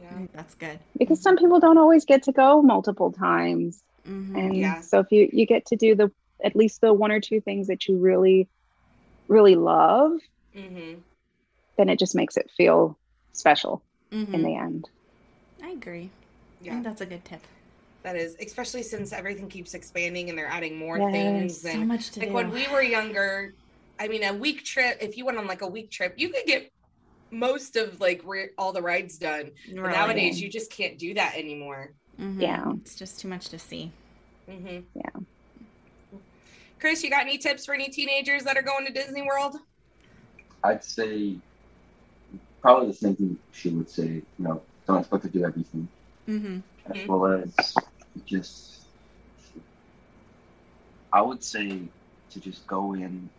[0.00, 0.14] Yeah.
[0.14, 0.78] Mm, That's good.
[0.98, 3.82] Because some people don't always get to go multiple times.
[4.06, 4.36] Mhm.
[4.36, 4.80] And Yeah.
[4.80, 6.10] so if you you get to do the
[6.42, 8.48] at least the one or two things that you really
[9.28, 10.12] really love,
[10.54, 10.94] hmm
[11.76, 12.98] then it just makes it feel
[13.42, 14.44] special in Mhm.
[14.44, 14.88] the end.
[15.62, 16.10] I agree.
[16.60, 17.40] I Yeah, think that's a good tip.
[18.02, 21.12] that is especially since everything keeps expanding and they're adding more Yes.
[21.12, 21.60] things.
[21.62, 22.34] So much to like do.
[22.34, 23.54] when we were younger,
[23.98, 24.98] I mean, a week trip.
[25.00, 26.70] If you went on like a week trip, you could get
[27.30, 29.50] most of like ri- all the rides done.
[29.74, 31.92] But nowadays, you just can't do that anymore.
[32.18, 32.40] Mhm.
[32.40, 32.72] Yeah.
[32.80, 33.92] It's just too much to see.
[34.48, 36.20] hmm Yeah.
[36.80, 39.56] Chris, you got any tips for any teenagers that are going to Disney World?
[40.64, 41.36] I'd say
[42.62, 44.06] probably the same thing she would say.
[44.38, 45.88] You know, don't expect to do everything,
[46.28, 46.58] Mm-hmm.
[46.90, 47.06] as Mhm.
[47.06, 47.54] well as
[48.26, 48.86] just.
[51.12, 51.92] I would say
[52.30, 53.30] to just go in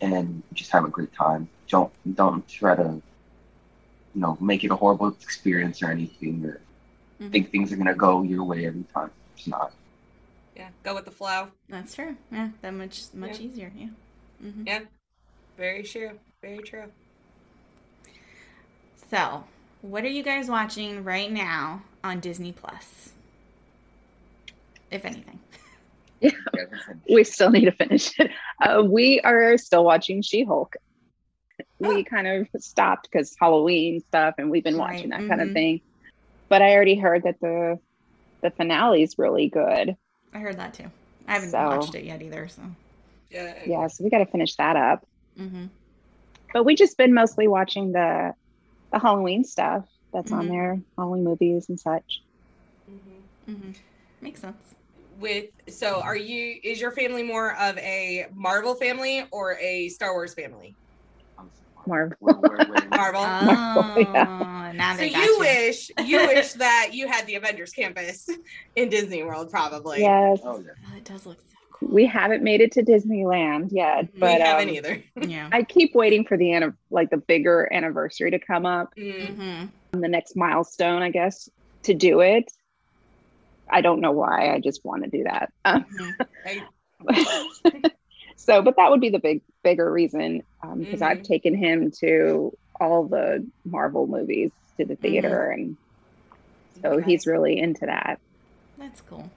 [0.00, 1.50] and just have a great time.
[1.70, 3.02] Don't don't try to,
[4.14, 6.62] you know, make it a horrible experience or anything, or
[7.20, 7.30] Mhm.
[7.32, 9.10] think things are gonna go your way every time.
[9.36, 9.72] It's not.
[10.54, 11.50] Yeah, go with the flow.
[11.68, 12.16] That's true.
[12.30, 13.40] Yeah, that much much Yeah.
[13.40, 13.72] easier.
[13.74, 13.88] Yeah.
[14.40, 14.80] hmm Yeah,
[15.56, 16.18] very true.
[16.42, 16.92] Very true.
[19.10, 19.44] So,
[19.82, 23.10] what are you guys watching right now on Disney Plus?
[24.90, 25.38] If anything.
[26.22, 27.00] Everything.
[27.10, 28.30] We still need to finish it.
[28.60, 30.76] Uh, we are still watching She Hulk.
[31.78, 35.48] We kind of stopped because Halloween stuff, and we've been watching Right, that kind of
[35.48, 35.52] mhm.
[35.54, 35.80] thing.
[36.48, 37.78] But I already heard that the
[38.40, 39.96] the finale is really good.
[40.34, 40.90] I heard that too.
[41.26, 42.48] I haven't So- watched it yet either.
[42.48, 42.62] So.
[43.30, 43.54] Yeah.
[43.66, 45.06] Yeah, so we got to finish that up.
[45.36, 45.66] hmm
[46.52, 48.34] But we just been mostly watching the
[48.92, 50.48] the Halloween stuff that's on Mhm.
[50.48, 52.22] there, Halloween movies and such.
[52.90, 53.22] Mhm.
[53.46, 53.70] hmm
[54.20, 54.74] Makes sense.
[55.20, 56.58] With so, are you?
[56.62, 60.76] Is your family more of a Marvel family or a Star Wars family?
[61.86, 62.16] Marvel.
[62.90, 63.22] Marvel.
[63.80, 64.72] Oh, yeah.
[64.74, 68.28] now so they you, wish you wish that you had the Avengers campus
[68.76, 70.02] in Disney World, probably.
[70.02, 70.72] yes, oh yeah.
[70.92, 71.57] Oh, it does look so cool.
[71.80, 75.02] We haven't made it to Disneyland yet, we but haven't um, either.
[75.28, 75.48] Yeah.
[75.52, 79.36] I keep waiting for the anni- like the bigger anniversary to come up, Mm.
[79.36, 81.48] hmm the next milestone, I guess,
[81.84, 82.44] to do it.
[83.70, 84.52] I don't know why.
[84.54, 85.50] I just want to do that.
[85.64, 85.86] Um,
[88.36, 90.42] so, but that would be the big, bigger reason
[90.76, 91.24] because I've Mhm.
[91.24, 95.76] taken him to all the Marvel movies to the theater, and
[96.82, 97.10] so Okay.
[97.10, 98.20] he's really into that.
[98.76, 99.30] That's cool.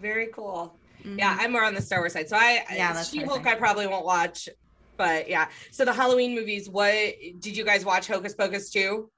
[0.00, 0.74] very cool.
[1.04, 1.18] Mhm.
[1.18, 2.28] Yeah, I'm more on the Star Wars side.
[2.28, 3.46] So I, Yeah, I that's She Hulk.
[3.46, 4.48] I probably won't watch.
[4.96, 6.68] But yeah, so the Halloween movies.
[6.70, 6.92] What
[7.40, 8.06] did you guys watch?
[8.06, 9.10] Hocus Pocus too.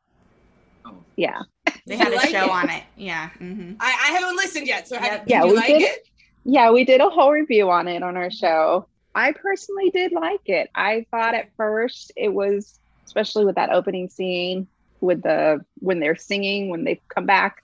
[0.87, 1.43] Oh, Yeah,
[1.87, 2.51] They had a like show it?
[2.51, 2.83] on it.
[2.97, 3.29] Yeah.
[3.39, 4.89] hmm I, I haven't listened yet.
[4.89, 5.27] So have, Yep.
[5.27, 5.83] did Yeah, you we like did.
[5.83, 6.09] it?
[6.45, 8.89] yeah, we did a whole review on it on our show.
[9.15, 10.71] I personally did like it.
[10.75, 14.69] I thought at first it was, especially with that opening scene
[15.01, 17.57] with the when they're singing when they come back.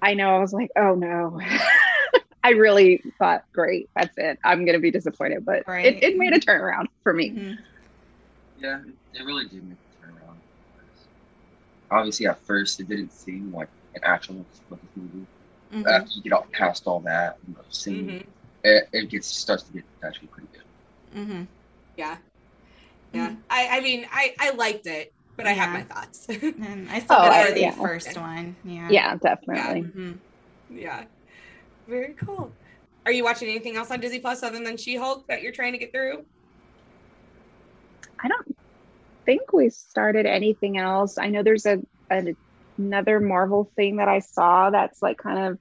[0.00, 1.40] I know I was like, oh no.
[2.44, 4.38] I really thought, great, that's it.
[4.44, 5.86] I'm gonna be disappointed, but Right.
[5.86, 7.30] it, it made a turnaround for me.
[7.30, 7.52] hmm
[8.56, 10.36] Yeah, it, it really did make a turnaround.
[11.90, 15.26] Obviously, at first, it didn't seem like an actual Hocus Pocus movie.
[15.72, 18.22] hmm After you get all past all that, you know, singing, Mhm.
[18.64, 20.62] it, it gets starts to get actually pretty good.
[21.26, 21.42] hmm
[21.96, 22.18] Yeah,
[23.12, 23.36] yeah.
[23.48, 26.26] I, I mean, I, I liked it, but I have my thoughts.
[26.42, 27.72] And I still Oh, prefer the yeah.
[27.72, 28.56] first one.
[28.64, 28.90] Yeah.
[28.92, 29.82] Yeah, definitely.
[29.82, 30.12] hmm
[30.70, 31.04] yeah,
[31.88, 32.52] very cool.
[33.06, 35.72] Are you watching anything else on Disney Plus other than She Hulk that you're trying
[35.72, 36.24] to get through?
[38.22, 38.56] I don't
[39.24, 41.18] think we started anything else.
[41.18, 41.78] I know there's a,
[42.10, 42.36] a
[42.76, 45.58] another Marvel thing that I saw that's like kind of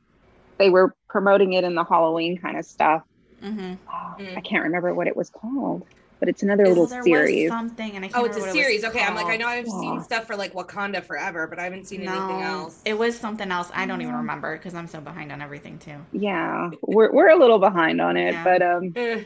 [0.60, 3.04] they were promoting it in the Halloween kind of stuff.
[3.42, 4.36] hmm Oh, Mm.
[4.36, 5.84] I can't remember what it was called,
[6.20, 7.50] but it's another Well, little there was series.
[7.50, 8.84] something, and I can't Oh, it's a what it was series.
[8.84, 9.82] Okay, I'm like, I know I've called.
[9.82, 12.82] seen stuff for like Wakanda forever, but I haven't seen anything else.
[12.86, 13.70] It was something else.
[13.74, 15.98] I don't even remember because I'm so behind on everything too.
[16.12, 18.44] Yeah, we're we're a little behind on it, Yeah.
[18.44, 19.24] but um, Eh,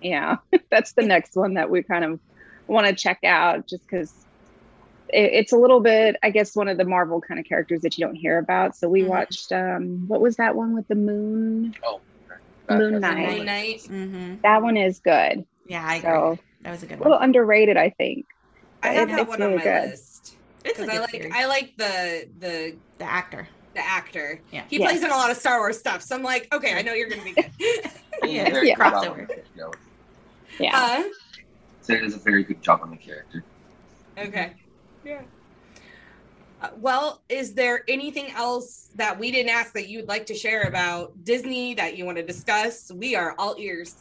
[0.00, 0.36] yeah,
[0.70, 2.20] that's the next one that we kind of
[2.66, 4.12] want to check out just because
[5.08, 7.98] it, it's a little bit, I guess, one of the Marvel kind of characters that
[7.98, 8.76] you don't hear about.
[8.76, 9.08] So we Mhm.
[9.08, 11.74] watched um, what was that one with the moon?
[11.84, 12.00] Oh,
[12.70, 13.36] Moon that's- Knight.
[13.36, 13.82] Moon Knight.
[13.86, 15.44] hmm That one is good.
[15.66, 16.10] Yeah, I agree.
[16.10, 17.06] So that was a good one.
[17.08, 18.26] a little underrated, I think.
[18.82, 19.90] I It- have that it's one on my good.
[19.90, 21.32] list It's a because I like series.
[21.34, 23.48] I like the the the actor.
[23.74, 24.40] the actor.
[24.50, 24.64] Yeah.
[24.68, 24.90] He Yes.
[24.90, 27.08] plays in a lot of Star Wars stuff, so I'm like, okay, I know you're
[27.08, 27.50] gonna be good.
[28.24, 28.50] Yeah, Yeah.
[28.50, 29.10] good crossover.
[29.22, 29.72] on the- you know,
[30.60, 30.76] Yeah.
[30.78, 31.02] uh,
[31.80, 33.42] So it does a very good job on the character.
[34.18, 34.52] okay.
[35.04, 35.22] Yeah.
[36.60, 40.62] Uh, well, is there anything else that we didn't ask that you'd like to share
[40.62, 42.92] about Disney that you want to discuss?
[42.92, 43.96] We are all ears.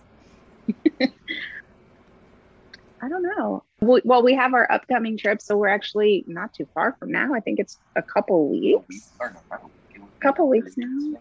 [3.01, 3.63] I don't know.
[3.79, 7.33] Well, we have our upcoming trip, so we're actually not too far from now.
[7.33, 9.09] I think it's a couple weeks.
[9.19, 11.19] A couple weeks now.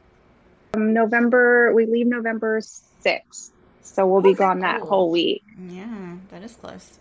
[0.75, 3.51] Um, November, we leave November 6th.
[3.83, 5.43] So we'll be gone that whole week.
[5.59, 6.99] Yeah, that is close.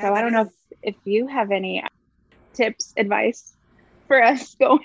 [0.00, 1.84] so I don't know if, if you have any
[2.54, 3.52] tips, advice
[4.08, 4.80] for us going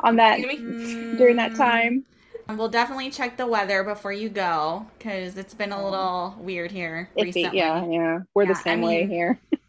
[0.00, 0.40] on that
[1.18, 2.04] during that time.
[2.48, 7.10] We'll definitely check the weather before you go because it's been a little weird here
[7.18, 7.52] Iffy, recently.
[7.52, 8.18] yeah, yeah.
[8.34, 9.40] We're Yeah, the same I way mean, here.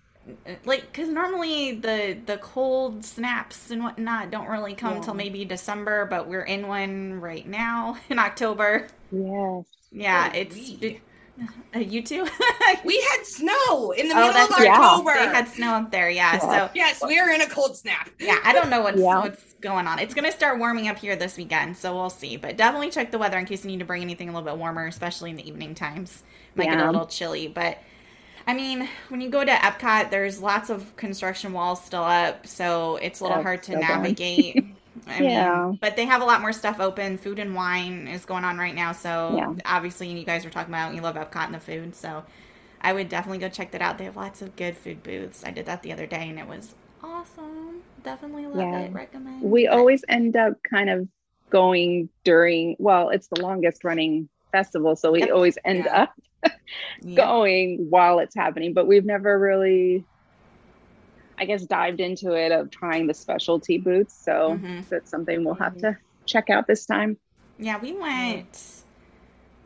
[0.66, 5.02] like because normally the the cold snaps and whatnot don't really come Yeah.
[5.02, 9.66] till maybe december but we're in one right now in october Yes.
[9.92, 11.02] yeah it's it,
[11.76, 12.26] uh, you too
[12.84, 14.68] We had snow in the oh middle of right.
[14.70, 15.14] October.
[15.16, 16.40] they had snow up there yeah, Yeah.
[16.40, 18.10] so yes, we are in a cold snap.
[18.20, 19.20] yeah i don't know what's Yeah.
[19.20, 22.58] what's going on it's gonna start warming up here this weekend so we'll see but
[22.58, 24.88] definitely check the weather in case you need to bring anything a little bit warmer
[24.88, 26.24] especially in the evening times
[26.56, 27.78] might get a little chilly but
[28.50, 32.96] I mean, when you go to Epcot, there's lots of construction walls still up, so
[32.96, 34.64] it's a little That's hard to so navigate.
[35.06, 35.66] I Yeah.
[35.68, 37.18] mean, but they have a lot more stuff open.
[37.18, 39.54] Food and wine is going on right now, so Yeah.
[39.66, 42.24] obviously you guys were talking about you love Epcot and the food, so
[42.82, 43.98] I would definitely go check that out.
[43.98, 45.44] They have lots of good food booths.
[45.46, 47.82] I did that the other day and it was awesome.
[48.04, 48.80] Definitely love Yeah.
[48.82, 48.94] it.
[48.94, 49.42] Recommend.
[49.42, 51.08] We But- always end up kind of
[51.50, 54.96] going during, well, it's the longest running festival.
[54.96, 55.32] So we Yep.
[55.32, 56.02] always end Yeah.
[56.04, 56.14] up
[57.02, 57.16] Yeah.
[57.16, 60.04] going while it's happening, but we've never really,
[61.38, 64.14] I guess, dived into it of trying the specialty boots.
[64.24, 64.88] So Mhm.
[64.90, 67.18] that's something we'll have to check out this time.
[67.58, 68.84] Yeah, we went.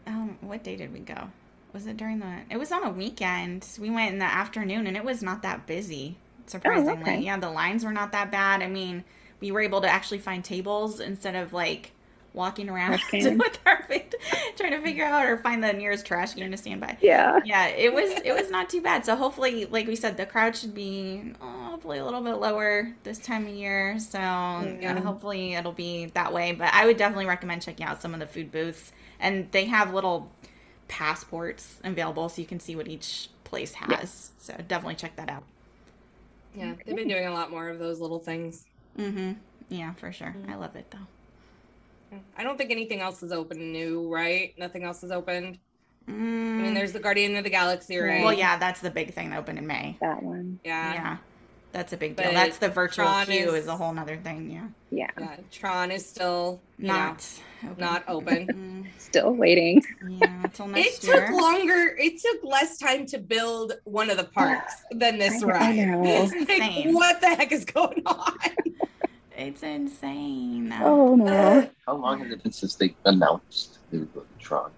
[0.08, 1.30] Um, what day did we go?
[1.74, 2.40] Was it during the?
[2.50, 3.68] It was on a weekend.
[3.80, 6.18] We went in the afternoon, and it was not that busy.
[6.48, 7.20] Surprisingly, okay.
[7.20, 8.62] yeah, the lines were not that bad.
[8.62, 9.04] I mean,
[9.40, 11.92] we were able to actually find tables instead of like
[12.34, 14.16] walking around with our feet,
[14.58, 16.98] trying to figure out or find the nearest trash can to stand by.
[17.02, 17.40] Yeah.
[17.44, 19.06] Yeah, it was it was not too bad.
[19.06, 22.94] So hopefully, like we said, the crowd should be oh, hopefully a little bit lower
[23.04, 23.98] this time of year.
[24.00, 24.20] So
[24.80, 26.52] yeah, hopefully it'll be that way.
[26.54, 29.94] But I would definitely recommend checking out some of the food booths, and they have
[29.94, 30.32] little
[30.88, 34.32] passports available so you can see what each place has.
[34.40, 35.44] So definitely check that out.
[36.54, 38.68] Yeah, they've been doing a lot more of those little things.
[38.98, 39.34] Mm-hmm.
[39.70, 40.36] Yeah, for sure.
[40.48, 41.08] I love it though.
[42.36, 44.54] I don't think anything else is open new, right?
[44.58, 45.60] Nothing else is opened.
[46.58, 48.20] I Mm, mean, there's the Guardian of the Galaxy, right?
[48.20, 49.98] well, yeah, that's the big thing that opened in May.
[50.02, 50.60] That one.
[50.64, 51.18] yeah, Yeah,
[51.72, 52.26] that's a big deal.
[52.28, 54.50] But That's the virtual Tron queue is- is a whole other thing.
[54.52, 55.08] Yeah, Yeah.
[55.20, 55.36] yeah.
[55.52, 57.28] Tron is still you know, not
[57.64, 57.76] open.
[57.80, 58.88] not open.
[58.98, 59.82] Still waiting.
[60.08, 61.96] yeah, until It next took longer.
[62.00, 65.76] It took less time to build one of the parks than this I- I ride.
[65.78, 66.04] know.
[66.06, 68.38] It's Like, what the heck is going on?
[69.38, 70.72] It's insane.
[70.82, 71.26] Oh no.
[71.34, 74.72] Uh, How long has it been since they announced they were going Tron?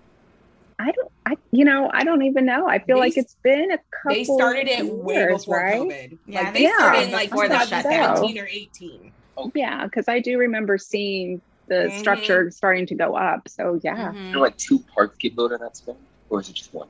[0.83, 2.67] I don't I you know, I don't even know.
[2.67, 5.79] I feel They like it's been a couple They started it way years, before right?
[5.79, 6.17] COVID.
[6.27, 8.15] Yeah, like, they they Yeah, started in like before the shutdown.
[8.15, 9.13] 2017 or 18.
[9.37, 11.91] Oh Yeah, because I do remember seeing the Mhm.
[11.93, 13.47] structure starting to go up.
[13.47, 14.25] So yeah, Mhm.
[14.25, 15.95] Is there like two parks get built in that span?
[16.29, 16.89] Or is it just one?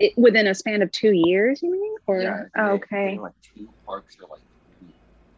[0.00, 1.94] it, within a span of two years, you mean?
[2.08, 4.40] Or Yeah, oh, okay, Like two parks or like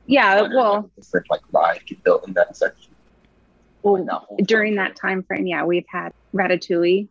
[0.06, 0.40] yeah.
[0.40, 2.93] One or, Well, like, different like rides get built in that section.
[3.84, 7.06] Well, Like, that during that time frame, yeah, we've had Ratatouille,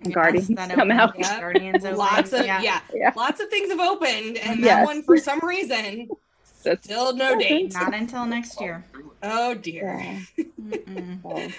[0.00, 1.18] and Yes, Guardians that come out.
[1.18, 1.40] Yeah.
[1.40, 1.84] Guardians.
[1.84, 2.80] Lots of yeah.
[2.94, 3.12] Yeah.
[3.16, 6.08] lots of things have opened, and that one for some reason
[6.44, 7.72] still no date.
[7.72, 8.84] Not until next year.
[9.22, 10.22] Oh dear.
[10.36, 11.48] yeah.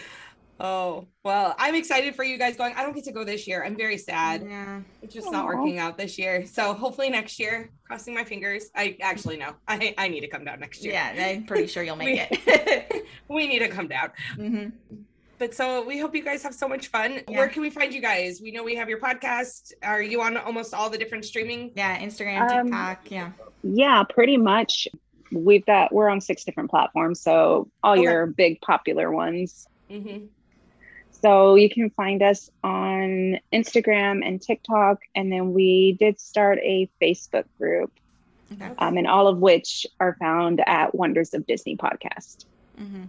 [0.60, 2.74] Oh well, I'm excited for you guys going.
[2.76, 3.64] I don't get to go this year.
[3.64, 4.43] I'm very sad.
[4.43, 4.82] Yeah.
[5.01, 6.45] It's just not working out this year.
[6.45, 7.70] So hopefully next year.
[7.86, 8.70] Crossing my fingers.
[8.76, 9.55] I actually no.
[9.68, 10.93] I I need to come down next year.
[10.93, 13.05] Yeah, I'm pretty sure you'll make We- it.
[13.30, 14.10] we need to come down.
[14.36, 14.66] hmm
[15.38, 17.22] But so we hope you guys have so much fun.
[17.28, 17.38] Yeah.
[17.38, 18.41] Where can we find you guys?
[18.41, 19.72] We know we have your podcast.
[19.84, 21.72] Are you on almost all the different streaming?
[21.76, 23.10] Yeah, Instagram, Um, TikTok.
[23.12, 23.32] Yeah.
[23.64, 24.89] yeah, pretty much.
[25.32, 28.01] We've got we're on six different platforms, so all Okay.
[28.01, 29.68] your big popular ones.
[29.89, 30.26] Mm-hmm.
[31.22, 36.89] So you can find us on Instagram and TikTok, and then we did start a
[37.01, 37.91] Facebook group,
[38.53, 38.72] Okay.
[38.78, 42.45] um, and all of which are found at Wonders of Disney podcast.
[42.80, 43.03] Mm-hmm.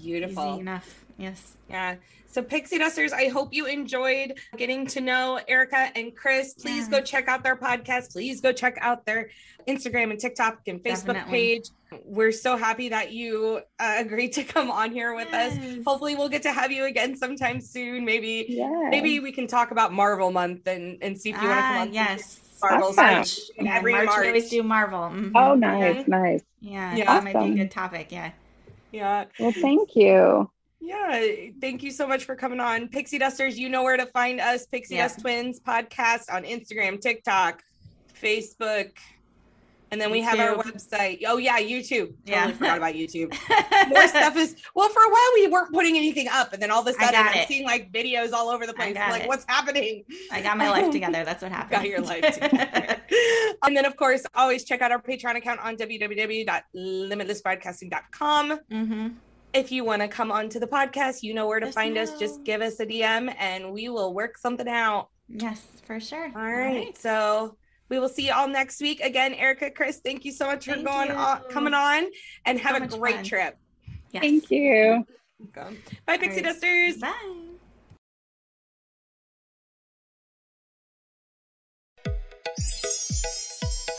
[0.00, 0.52] Beautiful.
[0.54, 1.04] Easy enough.
[1.18, 1.56] Yes.
[1.68, 1.96] Yeah.
[2.28, 6.54] So Pixie Dusters, I hope you enjoyed getting to know Erica and Chris.
[6.54, 8.12] Please go check out their podcast.
[8.12, 9.30] Please go check out their
[9.66, 11.32] Instagram and TikTok and Facebook Definitely.
[11.32, 11.64] page.
[12.04, 15.56] We're so happy that you uh, agreed to come on here with us.
[15.86, 18.04] Hopefully, we'll get to have you again sometime soon.
[18.04, 18.88] Maybe, Yeah.
[18.90, 21.76] maybe we can talk about Marvel Month and and see if you want to come
[21.76, 21.92] Ah, on.
[21.92, 22.40] yes.
[22.62, 23.14] Marvel's Awesome.
[23.14, 23.38] March.
[23.58, 24.20] Yeah, every March, March.
[24.20, 24.98] we always do Marvel.
[25.00, 25.32] Mhm.
[25.34, 26.42] Oh, nice, nice.
[26.60, 27.04] Yeah, Yeah.
[27.06, 28.08] that might be a good topic.
[28.12, 28.32] Yeah.
[28.92, 29.24] Yeah.
[29.38, 30.50] Well, thank you.
[30.82, 31.24] Yeah,
[31.60, 32.88] thank you so much for coming on.
[32.88, 34.66] Pixie Dusters, you know where to find us.
[34.66, 35.08] Pixie Yeah.
[35.08, 37.62] Dust Twins podcast on Instagram, TikTok,
[38.20, 38.90] Facebook.
[39.92, 41.22] And then we have our website.
[41.26, 42.08] Oh yeah, YouTube.
[42.08, 42.50] Totally Yeah.
[42.52, 43.34] forgot about YouTube.
[43.88, 46.82] More stuff is well for a while we weren't putting anything up, and then all
[46.82, 47.48] of a sudden I'm it.
[47.48, 48.94] seeing like videos all over the place.
[48.94, 49.28] like, it.
[49.28, 50.04] what's happening?
[50.30, 51.24] I got my life together.
[51.24, 51.70] That's what happened.
[51.82, 53.00] Got your life together.
[53.64, 58.60] and then of course, always check out our Patreon account on www.limitlessbroadcasting.com.
[58.72, 59.08] mm-hmm.
[59.52, 62.16] If you want to come onto the podcast, you know where to find us.
[62.20, 65.08] Just give us a DM and we will work something out.
[65.28, 66.30] Yes, for sure.
[66.36, 66.96] All right.
[66.96, 67.56] So
[67.90, 69.00] we will see you all next week.
[69.00, 72.06] Again, Erica, Chris, thank you so much for going on, coming on
[72.46, 73.24] and have So a great fun.
[73.24, 73.58] trip.
[74.12, 74.22] Yes.
[74.22, 75.04] Thank you.
[75.38, 75.78] Welcome.
[76.06, 76.44] Bye, Pixie right.
[76.44, 76.98] Dusters.
[76.98, 77.46] Bye.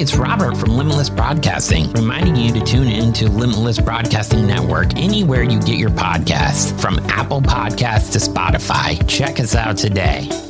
[0.00, 5.42] It's Robert from Limitless Broadcasting, reminding you to tune in to Limitless Broadcasting Network anywhere
[5.42, 9.06] you get your podcasts, from Apple Podcasts to Spotify.
[9.06, 10.49] Check us out today.